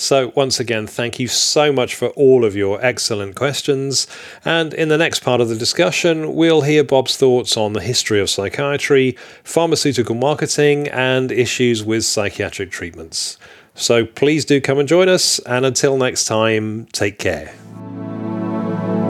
So, 0.00 0.32
once 0.36 0.60
again, 0.60 0.86
thank 0.86 1.18
you 1.18 1.26
so 1.26 1.72
much 1.72 1.96
for 1.96 2.08
all 2.10 2.44
of 2.44 2.54
your 2.54 2.80
excellent 2.84 3.34
questions. 3.34 4.06
And 4.44 4.72
in 4.72 4.88
the 4.90 4.96
next 4.96 5.24
part 5.24 5.40
of 5.40 5.48
the 5.48 5.56
discussion, 5.56 6.36
we'll 6.36 6.60
hear 6.60 6.84
Bob's 6.84 7.16
thoughts 7.16 7.56
on 7.56 7.72
the 7.72 7.80
history 7.80 8.20
of 8.20 8.30
psychiatry, 8.30 9.16
pharmaceutical 9.42 10.14
marketing, 10.14 10.86
and 10.88 11.32
issues 11.32 11.82
with 11.82 12.04
psychiatric 12.04 12.70
treatments. 12.70 13.38
So, 13.74 14.06
please 14.06 14.44
do 14.44 14.60
come 14.60 14.78
and 14.78 14.88
join 14.88 15.08
us. 15.08 15.40
And 15.40 15.66
until 15.66 15.96
next 15.96 16.26
time, 16.26 16.86
take 16.92 17.18
care. 17.18 17.52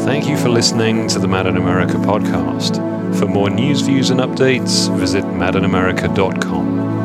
Thank 0.08 0.26
you 0.26 0.38
for 0.38 0.48
listening 0.48 1.06
to 1.08 1.18
the 1.18 1.28
Mad 1.28 1.46
in 1.46 1.58
America 1.58 1.98
podcast. 1.98 2.97
For 3.16 3.26
more 3.26 3.50
news, 3.50 3.80
views, 3.80 4.10
and 4.10 4.20
updates, 4.20 4.94
visit 4.96 5.24
madinamerica.com. 5.24 6.97